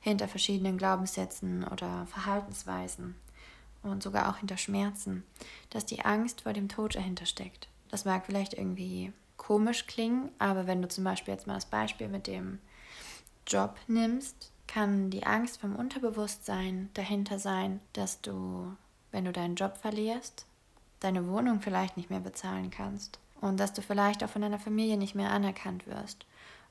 Hinter 0.02 0.28
verschiedenen 0.28 0.78
Glaubenssätzen 0.78 1.63
oder 1.63 2.08
Verhaltensweisen 2.08 3.15
und 3.84 4.02
sogar 4.02 4.30
auch 4.30 4.38
hinter 4.38 4.58
Schmerzen, 4.58 5.24
dass 5.69 5.86
die 5.86 6.04
Angst 6.04 6.41
vor 6.41 6.54
dem 6.54 6.69
Tod 6.69 6.96
dahinter 6.96 7.26
steckt. 7.26 7.67
Das 7.89 8.06
mag 8.06 8.26
vielleicht 8.26 8.54
irgendwie 8.54 9.13
komisch 9.38 9.86
klingen, 9.88 10.32
aber 10.39 10.67
wenn 10.67 10.82
du 10.82 10.88
zum 10.88 11.04
Beispiel 11.04 11.34
jetzt 11.34 11.48
mal 11.48 11.56
das 11.56 11.65
Beispiel 11.65 12.08
mit 12.08 12.28
dem 12.28 12.60
Job 13.46 13.76
nimmst, 13.88 14.52
kann 14.67 15.10
die 15.10 15.26
Angst 15.26 15.60
vom 15.60 15.76
Unterbewusstsein 15.76 16.89
dahinter 16.93 17.38
sein, 17.39 17.82
dass 17.91 18.22
du, 18.22 18.76
wenn 19.12 19.26
du 19.26 19.32
deinen 19.32 19.56
Job 19.56 19.78
verlierst, 19.78 20.46
deine 21.02 21.28
Wohnung 21.28 21.62
vielleicht 21.62 21.98
nicht 21.98 22.10
mehr 22.10 22.22
bezahlen 22.22 22.72
kannst 22.72 23.19
und 23.41 23.60
dass 23.60 23.74
du 23.74 23.82
vielleicht 23.82 24.24
auch 24.24 24.30
von 24.30 24.41
deiner 24.41 24.60
Familie 24.60 24.98
nicht 24.98 25.15
mehr 25.15 25.32
anerkannt 25.32 25.86
wirst 25.86 26.26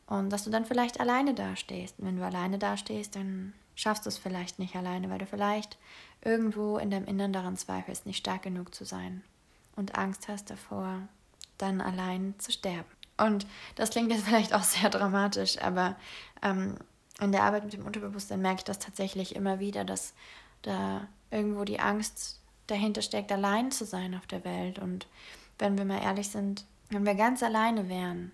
und 0.07 0.31
dass 0.31 0.45
du 0.45 0.51
dann 0.51 0.65
vielleicht 0.65 1.01
alleine 1.01 1.35
dastehst. 1.35 1.99
Und 1.99 2.07
wenn 2.07 2.17
du 2.17 2.25
alleine 2.25 2.59
dastehst, 2.59 3.15
dann 3.15 3.53
schaffst 3.75 4.05
du 4.05 4.09
es 4.09 4.19
vielleicht 4.19 4.59
nicht 4.59 4.77
alleine, 4.77 5.11
weil 5.11 5.19
du 5.19 5.27
vielleicht 5.27 5.79
irgendwo 6.23 6.79
in 6.79 6.91
deinem 6.91 7.07
Innern 7.07 7.33
daran 7.33 7.57
zweifelst, 7.57 8.07
nicht 8.07 8.19
stark 8.19 8.43
genug 8.43 8.75
zu 8.75 8.85
sein 8.85 9.23
und 9.77 9.97
Angst 9.99 10.29
hast 10.29 10.51
davor, 10.51 11.01
dann 11.59 11.81
allein 11.81 12.35
zu 12.39 12.53
sterben. 12.53 12.89
Und 13.17 13.47
das 13.75 13.91
klingt 13.91 14.11
jetzt 14.11 14.25
vielleicht 14.27 14.55
auch 14.55 14.63
sehr 14.63 14.91
dramatisch, 14.91 15.61
aber 15.61 15.97
ähm, 16.43 16.77
in 17.21 17.33
der 17.33 17.45
Arbeit 17.45 17.65
mit 17.65 17.73
dem 17.73 17.87
Unterbewusstsein 17.87 18.41
merke 18.41 18.59
ich 18.59 18.65
das 18.65 18.79
tatsächlich 18.79 19.37
immer 19.37 19.61
wieder, 19.61 19.85
dass 19.85 20.15
da 20.63 21.07
irgendwo 21.31 21.65
die 21.65 21.81
Angst 21.81 22.41
dahinter 22.67 23.03
steckt, 23.03 23.33
allein 23.33 23.71
zu 23.71 23.85
sein 23.85 24.15
auf 24.15 24.27
der 24.27 24.45
Welt. 24.45 24.79
Und 24.79 25.07
wenn 25.59 25.77
wir 25.77 25.85
mal 25.85 26.03
ehrlich 26.03 26.29
sind, 26.29 26.65
wenn 26.91 27.07
wir 27.07 27.15
ganz 27.15 27.43
alleine 27.43 27.89
wären 27.89 28.33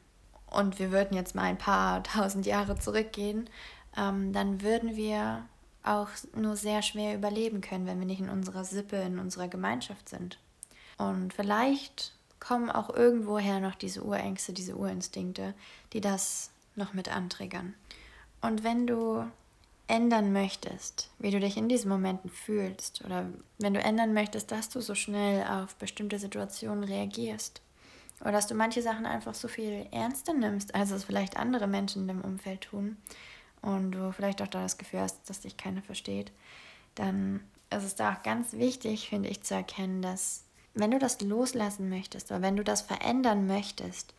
und 0.51 0.79
wir 0.79 0.91
würden 0.91 1.15
jetzt 1.17 1.35
mal 1.35 1.45
ein 1.45 1.59
paar 1.59 2.03
tausend 2.03 2.47
Jahre 2.47 2.79
zurückgehen, 2.79 3.49
ähm, 3.97 4.33
dann 4.33 4.63
würden 4.63 4.97
wir 4.97 5.47
auch 5.83 6.09
nur 6.37 6.57
sehr 6.57 6.83
schwer 6.83 7.15
überleben 7.15 7.61
können, 7.61 7.87
wenn 7.87 7.99
wir 7.99 8.07
nicht 8.07 8.21
in 8.21 8.29
unserer 8.29 8.65
Sippe, 8.65 8.97
in 8.97 9.19
unserer 9.19 9.49
Gemeinschaft 9.49 10.09
sind. 10.09 10.39
Und 10.99 11.33
vielleicht 11.33 12.13
kommen 12.41 12.71
auch 12.71 12.91
irgendwoher 12.91 13.61
noch 13.61 13.75
diese 13.75 14.05
Urängste, 14.05 14.53
diese 14.53 14.77
Urinstinkte, 14.77 15.55
die 15.93 16.01
das 16.01 16.51
noch 16.77 16.93
mit 16.93 17.15
antriggern. 17.15 17.75
Und 18.41 18.63
wenn 18.63 18.87
du 18.87 19.25
ändern 19.89 20.33
möchtest, 20.33 21.11
wie 21.19 21.31
du 21.31 21.41
dich 21.41 21.57
in 21.57 21.69
diesen 21.69 21.89
Momenten 21.89 22.31
fühlst, 22.31 23.05
oder 23.05 23.27
wenn 23.59 23.75
du 23.75 23.81
ändern 23.81 24.13
möchtest, 24.13 24.53
dass 24.53 24.69
du 24.69 24.81
so 24.81 24.95
schnell 24.95 25.45
auf 25.47 25.75
bestimmte 25.77 26.19
Situationen 26.19 26.85
reagierst, 26.85 27.63
oder 28.21 28.33
dass 28.33 28.47
du 28.47 28.55
manche 28.55 28.83
Sachen 28.83 29.07
einfach 29.07 29.35
so 29.35 29.49
viel 29.49 29.87
ernster 29.91 30.35
nimmst, 30.35 30.75
als 30.75 30.91
es 30.91 31.05
vielleicht 31.05 31.37
andere 31.37 31.67
Menschen 31.67 32.03
in 32.03 32.09
deinem 32.09 32.23
Umfeld 32.23 32.63
tun, 32.63 32.97
und 33.63 33.93
du 33.93 34.13
vielleicht 34.13 34.43
auch 34.43 34.49
da 34.49 34.63
das 34.63 34.79
Gefühl 34.79 35.01
hast, 35.01 35.29
dass 35.29 35.41
dich 35.41 35.57
keiner 35.57 35.83
versteht, 35.83 36.33
dann 36.95 37.41
ist 37.71 37.85
es 37.85 37.95
da 37.95 38.15
auch 38.15 38.23
ganz 38.23 38.53
wichtig, 38.53 39.09
finde 39.09 39.29
ich, 39.29 39.43
zu 39.43 39.55
erkennen, 39.55 40.03
dass 40.03 40.45
wenn 40.75 40.91
du 40.91 40.99
das 40.99 41.21
loslassen 41.21 41.89
möchtest 41.89 42.31
oder 42.31 42.43
wenn 42.43 42.57
du 42.57 42.65
das 42.65 42.83
verändern 42.83 43.47
möchtest, 43.47 44.15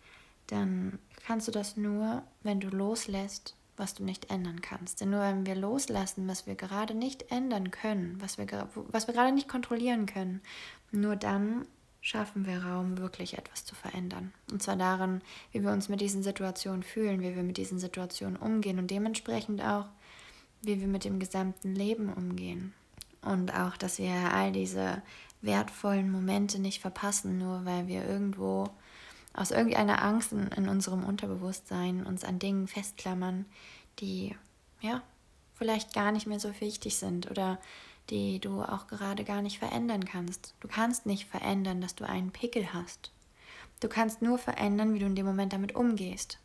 dann 0.48 1.00
kannst 1.26 1.48
du 1.48 1.52
das 1.52 1.78
nur, 1.78 2.24
wenn 2.44 2.60
du 2.60 2.70
loslässt, 2.70 3.56
was 3.78 3.94
du 3.94 4.04
nicht 4.04 4.30
ändern 4.30 4.62
kannst. 4.62 5.00
Denn 5.00 5.12
nur 5.12 5.22
wenn 5.22 5.46
wir 5.46 5.56
loslassen, 5.56 6.28
was 6.28 6.48
wir 6.48 6.56
gerade 6.56 6.94
nicht 6.94 7.32
ändern 7.32 7.72
können, 7.72 8.18
was 8.20 8.38
wir, 8.38 8.48
was 8.76 9.08
wir 9.08 9.14
gerade 9.14 9.32
nicht 9.32 9.48
kontrollieren 9.48 10.06
können, 10.06 10.42
nur 10.92 11.16
dann 11.16 11.66
schaffen 12.02 12.46
wir 12.46 12.64
Raum, 12.64 12.98
wirklich 12.98 13.38
etwas 13.38 13.66
zu 13.66 13.76
verändern. 13.76 14.34
Und 14.52 14.64
zwar 14.64 14.76
darin, 14.76 15.22
wie 15.52 15.64
wir 15.64 15.72
uns 15.72 15.90
mit 15.90 16.02
diesen 16.02 16.24
Situationen 16.24 16.84
fühlen, 16.84 17.22
wie 17.22 17.36
wir 17.36 17.44
mit 17.44 17.58
diesen 17.58 17.80
Situationen 17.80 18.38
umgehen 18.38 18.80
und 18.80 18.90
dementsprechend 18.90 19.62
auch, 19.62 19.86
wie 20.62 20.80
wir 20.80 20.88
mit 20.88 21.04
dem 21.04 21.20
gesamten 21.20 21.76
Leben 21.76 22.12
umgehen. 22.12 22.74
Und 23.22 23.54
auch, 23.54 23.76
dass 23.76 24.00
wir 24.00 24.14
all 24.34 24.52
diese 24.52 25.02
wertvollen 25.42 26.12
Momente 26.12 26.60
nicht 26.60 26.82
verpassen, 26.82 27.38
nur 27.38 27.66
weil 27.66 27.88
wir 27.88 28.06
irgendwo 28.06 28.70
aus 29.34 29.52
irgendeiner 29.52 30.02
Angst 30.04 30.32
in, 30.32 30.48
in 30.48 30.70
unserem 30.70 31.04
Unterbewusstsein 31.04 32.06
uns 32.06 32.24
an 32.24 32.40
Dingen 32.40 32.68
festklammern, 32.68 33.46
die 34.00 34.36
ja 34.82 35.02
vielleicht 35.56 35.94
gar 35.94 36.12
nicht 36.12 36.28
mehr 36.28 36.40
so 36.40 36.52
wichtig 36.62 36.98
sind 36.98 37.30
oder 37.30 37.60
die 38.10 38.40
du 38.40 38.62
auch 38.62 38.88
gerade 38.88 39.24
gar 39.24 39.42
nicht 39.42 39.60
verändern 39.60 40.06
kannst. 40.06 40.56
Du 40.60 40.68
kannst 40.68 41.06
nicht 41.06 41.26
verändern, 41.26 41.82
dass 41.82 41.96
du 41.96 42.08
einen 42.08 42.32
Pickel 42.32 42.74
hast. 42.74 43.12
Du 43.80 43.88
kannst 43.88 44.22
nur 44.22 44.38
verändern, 44.38 44.94
wie 44.94 45.00
du 45.00 45.06
in 45.06 45.16
dem 45.16 45.26
Moment 45.26 45.54
damit 45.54 45.76
umgehst. 45.76 46.40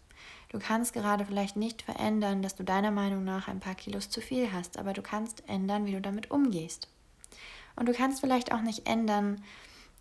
Du 0.51 0.59
kannst 0.59 0.93
gerade 0.93 1.25
vielleicht 1.25 1.57
nicht 1.57 1.83
verändern, 1.83 2.43
dass 2.43 2.55
du 2.55 2.63
deiner 2.63 2.93
Meinung 2.93 3.25
nach 3.25 3.49
ein 3.49 3.61
paar 3.61 3.75
Kilos 3.75 4.09
zu 4.09 4.21
viel 4.21 4.53
hast, 4.53 4.79
aber 4.79 4.93
du 4.93 5.03
kannst 5.03 5.43
ändern, 5.49 5.87
wie 5.87 5.93
du 5.93 6.01
damit 6.01 6.31
umgehst. 6.31 6.89
Und 7.77 7.87
du 7.87 7.93
kannst 7.93 8.21
vielleicht 8.21 8.53
auch 8.53 8.61
nicht 8.61 8.87
ändern, 8.87 9.43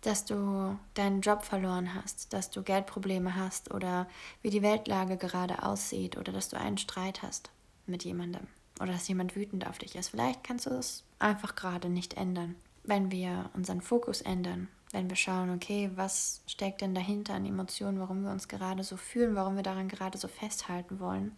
dass 0.02 0.24
du 0.24 0.78
deinen 0.92 1.22
Job 1.22 1.44
verloren 1.44 1.94
hast, 1.94 2.32
dass 2.32 2.50
du 2.50 2.62
Geldprobleme 2.62 3.34
hast 3.34 3.72
oder 3.72 4.06
wie 4.42 4.50
die 4.50 4.62
Weltlage 4.62 5.16
gerade 5.16 5.62
aussieht 5.62 6.16
oder 6.16 6.30
dass 6.30 6.50
du 6.50 6.58
einen 6.58 6.78
Streit 6.78 7.22
hast 7.22 7.50
mit 7.86 8.04
jemandem 8.04 8.46
oder 8.80 8.92
dass 8.92 9.08
jemand 9.08 9.34
wütend 9.34 9.66
auf 9.66 9.78
dich 9.78 9.96
ist. 9.96 10.08
Vielleicht 10.08 10.44
kannst 10.44 10.66
du 10.66 10.70
es 10.70 11.03
einfach 11.18 11.54
gerade 11.54 11.88
nicht 11.88 12.14
ändern. 12.14 12.56
Wenn 12.82 13.10
wir 13.10 13.50
unseren 13.54 13.80
Fokus 13.80 14.20
ändern, 14.20 14.68
wenn 14.94 15.10
wir 15.10 15.16
schauen, 15.16 15.50
okay, 15.50 15.90
was 15.96 16.42
steckt 16.46 16.80
denn 16.80 16.94
dahinter 16.94 17.34
an 17.34 17.44
Emotionen, 17.44 17.98
warum 17.98 18.22
wir 18.22 18.30
uns 18.30 18.46
gerade 18.46 18.84
so 18.84 18.96
fühlen, 18.96 19.34
warum 19.34 19.56
wir 19.56 19.64
daran 19.64 19.88
gerade 19.88 20.16
so 20.16 20.28
festhalten 20.28 21.00
wollen. 21.00 21.32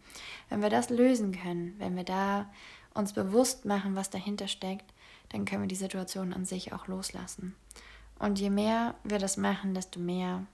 Wenn 0.51 0.61
wir 0.61 0.69
das 0.69 0.91
lösen 0.91 1.33
können, 1.33 1.75
wenn 1.79 1.97
wir 1.97 2.05
da 2.05 2.51
uns 2.93 3.15
bewusst 3.15 3.65
machen, 3.65 3.97
was 3.97 4.11
dahinter 4.11 4.47
steckt, 4.47 4.93
dann 5.31 5.47
können 5.47 5.63
wir 5.63 5.69
die 5.69 5.75
Situation 5.75 6.35
an 6.35 6.45
sich 6.45 6.73
auch 6.75 6.87
loslassen. 6.87 7.55
Und 8.19 8.39
je 8.39 8.51
mehr 8.51 8.95
wir 9.05 9.19
das 9.19 9.39
machen, 9.39 9.75
desto 9.75 10.01
mehr 10.01 10.45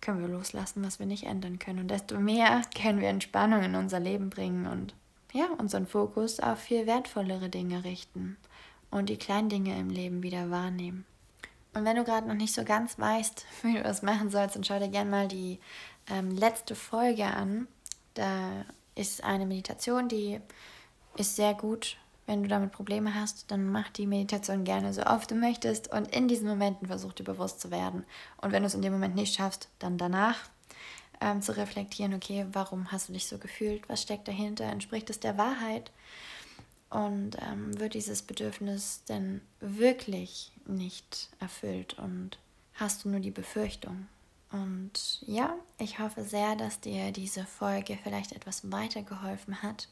können 0.00 0.20
wir 0.20 0.28
loslassen, 0.28 0.84
was 0.84 0.98
wir 0.98 1.06
nicht 1.06 1.24
ändern 1.24 1.58
können. 1.58 1.80
Und 1.80 1.88
desto 1.88 2.18
mehr 2.20 2.62
können 2.80 3.00
wir 3.00 3.08
Entspannung 3.08 3.64
in 3.64 3.74
unser 3.74 3.98
Leben 4.00 4.30
bringen 4.30 4.66
und 4.66 4.94
ja, 5.32 5.46
unseren 5.58 5.86
Fokus 5.86 6.40
auf 6.40 6.58
viel 6.58 6.86
wertvollere 6.86 7.48
Dinge 7.48 7.84
richten 7.84 8.36
und 8.92 9.08
die 9.08 9.16
kleinen 9.16 9.48
Dinge 9.48 9.76
im 9.78 9.90
Leben 9.90 10.22
wieder 10.22 10.50
wahrnehmen. 10.50 11.04
Und 11.74 11.84
wenn 11.84 11.96
du 11.96 12.04
gerade 12.04 12.28
noch 12.28 12.34
nicht 12.34 12.54
so 12.54 12.62
ganz 12.62 12.98
weißt, 12.98 13.44
wie 13.62 13.74
du 13.74 13.82
das 13.82 14.02
machen 14.02 14.30
sollst, 14.30 14.54
dann 14.54 14.62
schau 14.62 14.78
dir 14.78 14.88
gerne 14.88 15.10
mal 15.10 15.26
die 15.26 15.58
ähm, 16.08 16.30
letzte 16.30 16.76
Folge 16.76 17.24
an. 17.24 17.66
Da 18.14 18.64
ist 18.94 19.24
eine 19.24 19.46
Meditation, 19.46 20.08
die 20.08 20.38
ist 21.16 21.34
sehr 21.34 21.54
gut 21.54 21.96
wenn 22.26 22.42
du 22.42 22.48
damit 22.48 22.72
Probleme 22.72 23.14
hast, 23.14 23.50
dann 23.50 23.66
mach 23.70 23.88
die 23.90 24.06
Meditation 24.06 24.64
gerne 24.64 24.92
so 24.92 25.02
oft 25.02 25.30
du 25.30 25.34
möchtest 25.34 25.92
und 25.92 26.14
in 26.14 26.28
diesen 26.28 26.48
Momenten 26.48 26.86
versuch 26.86 27.12
dir 27.12 27.24
bewusst 27.24 27.60
zu 27.60 27.70
werden. 27.70 28.04
Und 28.40 28.52
wenn 28.52 28.62
du 28.62 28.68
es 28.68 28.74
in 28.74 28.82
dem 28.82 28.92
Moment 28.92 29.14
nicht 29.14 29.34
schaffst, 29.34 29.68
dann 29.78 29.98
danach 29.98 30.36
ähm, 31.20 31.42
zu 31.42 31.56
reflektieren, 31.56 32.14
okay, 32.14 32.46
warum 32.52 32.92
hast 32.92 33.08
du 33.08 33.12
dich 33.12 33.26
so 33.26 33.38
gefühlt? 33.38 33.88
Was 33.88 34.02
steckt 34.02 34.28
dahinter? 34.28 34.64
Entspricht 34.64 35.10
es 35.10 35.20
der 35.20 35.36
Wahrheit? 35.36 35.90
Und 36.92 37.36
ähm, 37.40 37.78
wird 37.80 37.94
dieses 37.94 38.22
Bedürfnis 38.22 39.02
denn 39.08 39.40
wirklich 39.60 40.52
nicht 40.66 41.30
erfüllt? 41.40 41.98
Und 41.98 42.38
hast 42.74 43.04
du 43.04 43.08
nur 43.08 43.20
die 43.20 43.30
Befürchtung? 43.30 44.06
Und 44.50 45.22
ja, 45.26 45.54
ich 45.78 45.98
hoffe 45.98 46.24
sehr, 46.24 46.56
dass 46.56 46.80
dir 46.80 47.10
diese 47.10 47.46
Folge 47.46 47.98
vielleicht 48.02 48.32
etwas 48.32 48.70
weitergeholfen 48.70 49.62
hat 49.62 49.88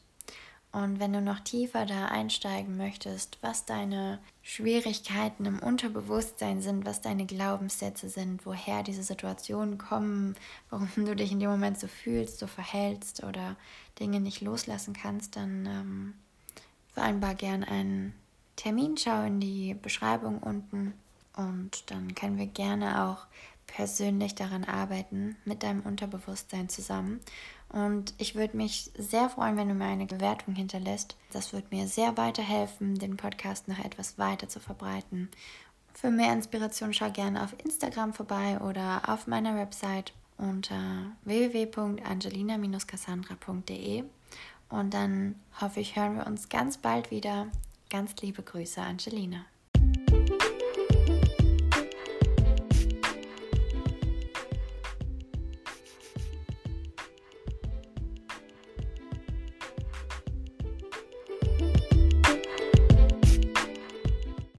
Und 0.73 0.99
wenn 0.99 1.11
du 1.11 1.19
noch 1.19 1.39
tiefer 1.39 1.85
da 1.85 2.05
einsteigen 2.05 2.77
möchtest, 2.77 3.37
was 3.41 3.65
deine 3.65 4.19
Schwierigkeiten 4.41 5.45
im 5.45 5.59
Unterbewusstsein 5.59 6.61
sind, 6.61 6.85
was 6.85 7.01
deine 7.01 7.25
Glaubenssätze 7.25 8.07
sind, 8.09 8.45
woher 8.45 8.81
diese 8.83 9.03
Situationen 9.03 9.77
kommen, 9.77 10.35
warum 10.69 10.89
du 10.95 11.15
dich 11.15 11.31
in 11.31 11.39
dem 11.41 11.49
Moment 11.49 11.77
so 11.77 11.87
fühlst, 11.87 12.39
so 12.39 12.47
verhältst 12.47 13.23
oder 13.23 13.57
Dinge 13.99 14.21
nicht 14.21 14.41
loslassen 14.41 14.93
kannst, 14.93 15.35
dann 15.35 15.65
ähm, 15.65 16.13
vereinbar 17.01 17.33
gern 17.33 17.63
einen 17.63 18.13
Termin, 18.55 18.95
schau 18.95 19.23
in 19.23 19.39
die 19.39 19.73
Beschreibung 19.73 20.37
unten 20.37 20.93
und 21.35 21.89
dann 21.89 22.13
können 22.13 22.37
wir 22.37 22.45
gerne 22.45 23.05
auch 23.05 23.25
persönlich 23.65 24.35
daran 24.35 24.65
arbeiten, 24.65 25.35
mit 25.43 25.63
deinem 25.63 25.81
Unterbewusstsein 25.81 26.69
zusammen. 26.69 27.19
Und 27.69 28.13
ich 28.19 28.35
würde 28.35 28.55
mich 28.55 28.91
sehr 28.95 29.31
freuen, 29.31 29.57
wenn 29.57 29.69
du 29.69 29.73
mir 29.73 29.85
eine 29.85 30.05
Bewertung 30.05 30.53
hinterlässt. 30.53 31.17
Das 31.31 31.53
würde 31.53 31.65
mir 31.71 31.87
sehr 31.87 32.17
weiterhelfen, 32.17 32.99
den 32.99 33.17
Podcast 33.17 33.67
noch 33.67 33.79
etwas 33.79 34.19
weiter 34.19 34.47
zu 34.47 34.59
verbreiten. 34.59 35.27
Für 35.95 36.11
mehr 36.11 36.33
Inspiration 36.33 36.93
schau 36.93 37.09
gerne 37.09 37.41
auf 37.41 37.55
Instagram 37.63 38.13
vorbei 38.13 38.59
oder 38.59 39.09
auf 39.09 39.25
meiner 39.25 39.55
Website 39.55 40.13
unter 40.37 41.13
www.angelina-cassandra.de. 41.23 44.03
Und 44.71 44.93
dann 44.93 45.35
hoffe 45.59 45.81
ich, 45.81 45.95
hören 45.95 46.15
wir 46.15 46.25
uns 46.25 46.49
ganz 46.49 46.77
bald 46.77 47.11
wieder. 47.11 47.47
Ganz 47.89 48.15
liebe 48.21 48.41
Grüße, 48.41 48.81
Angelina. 48.81 49.45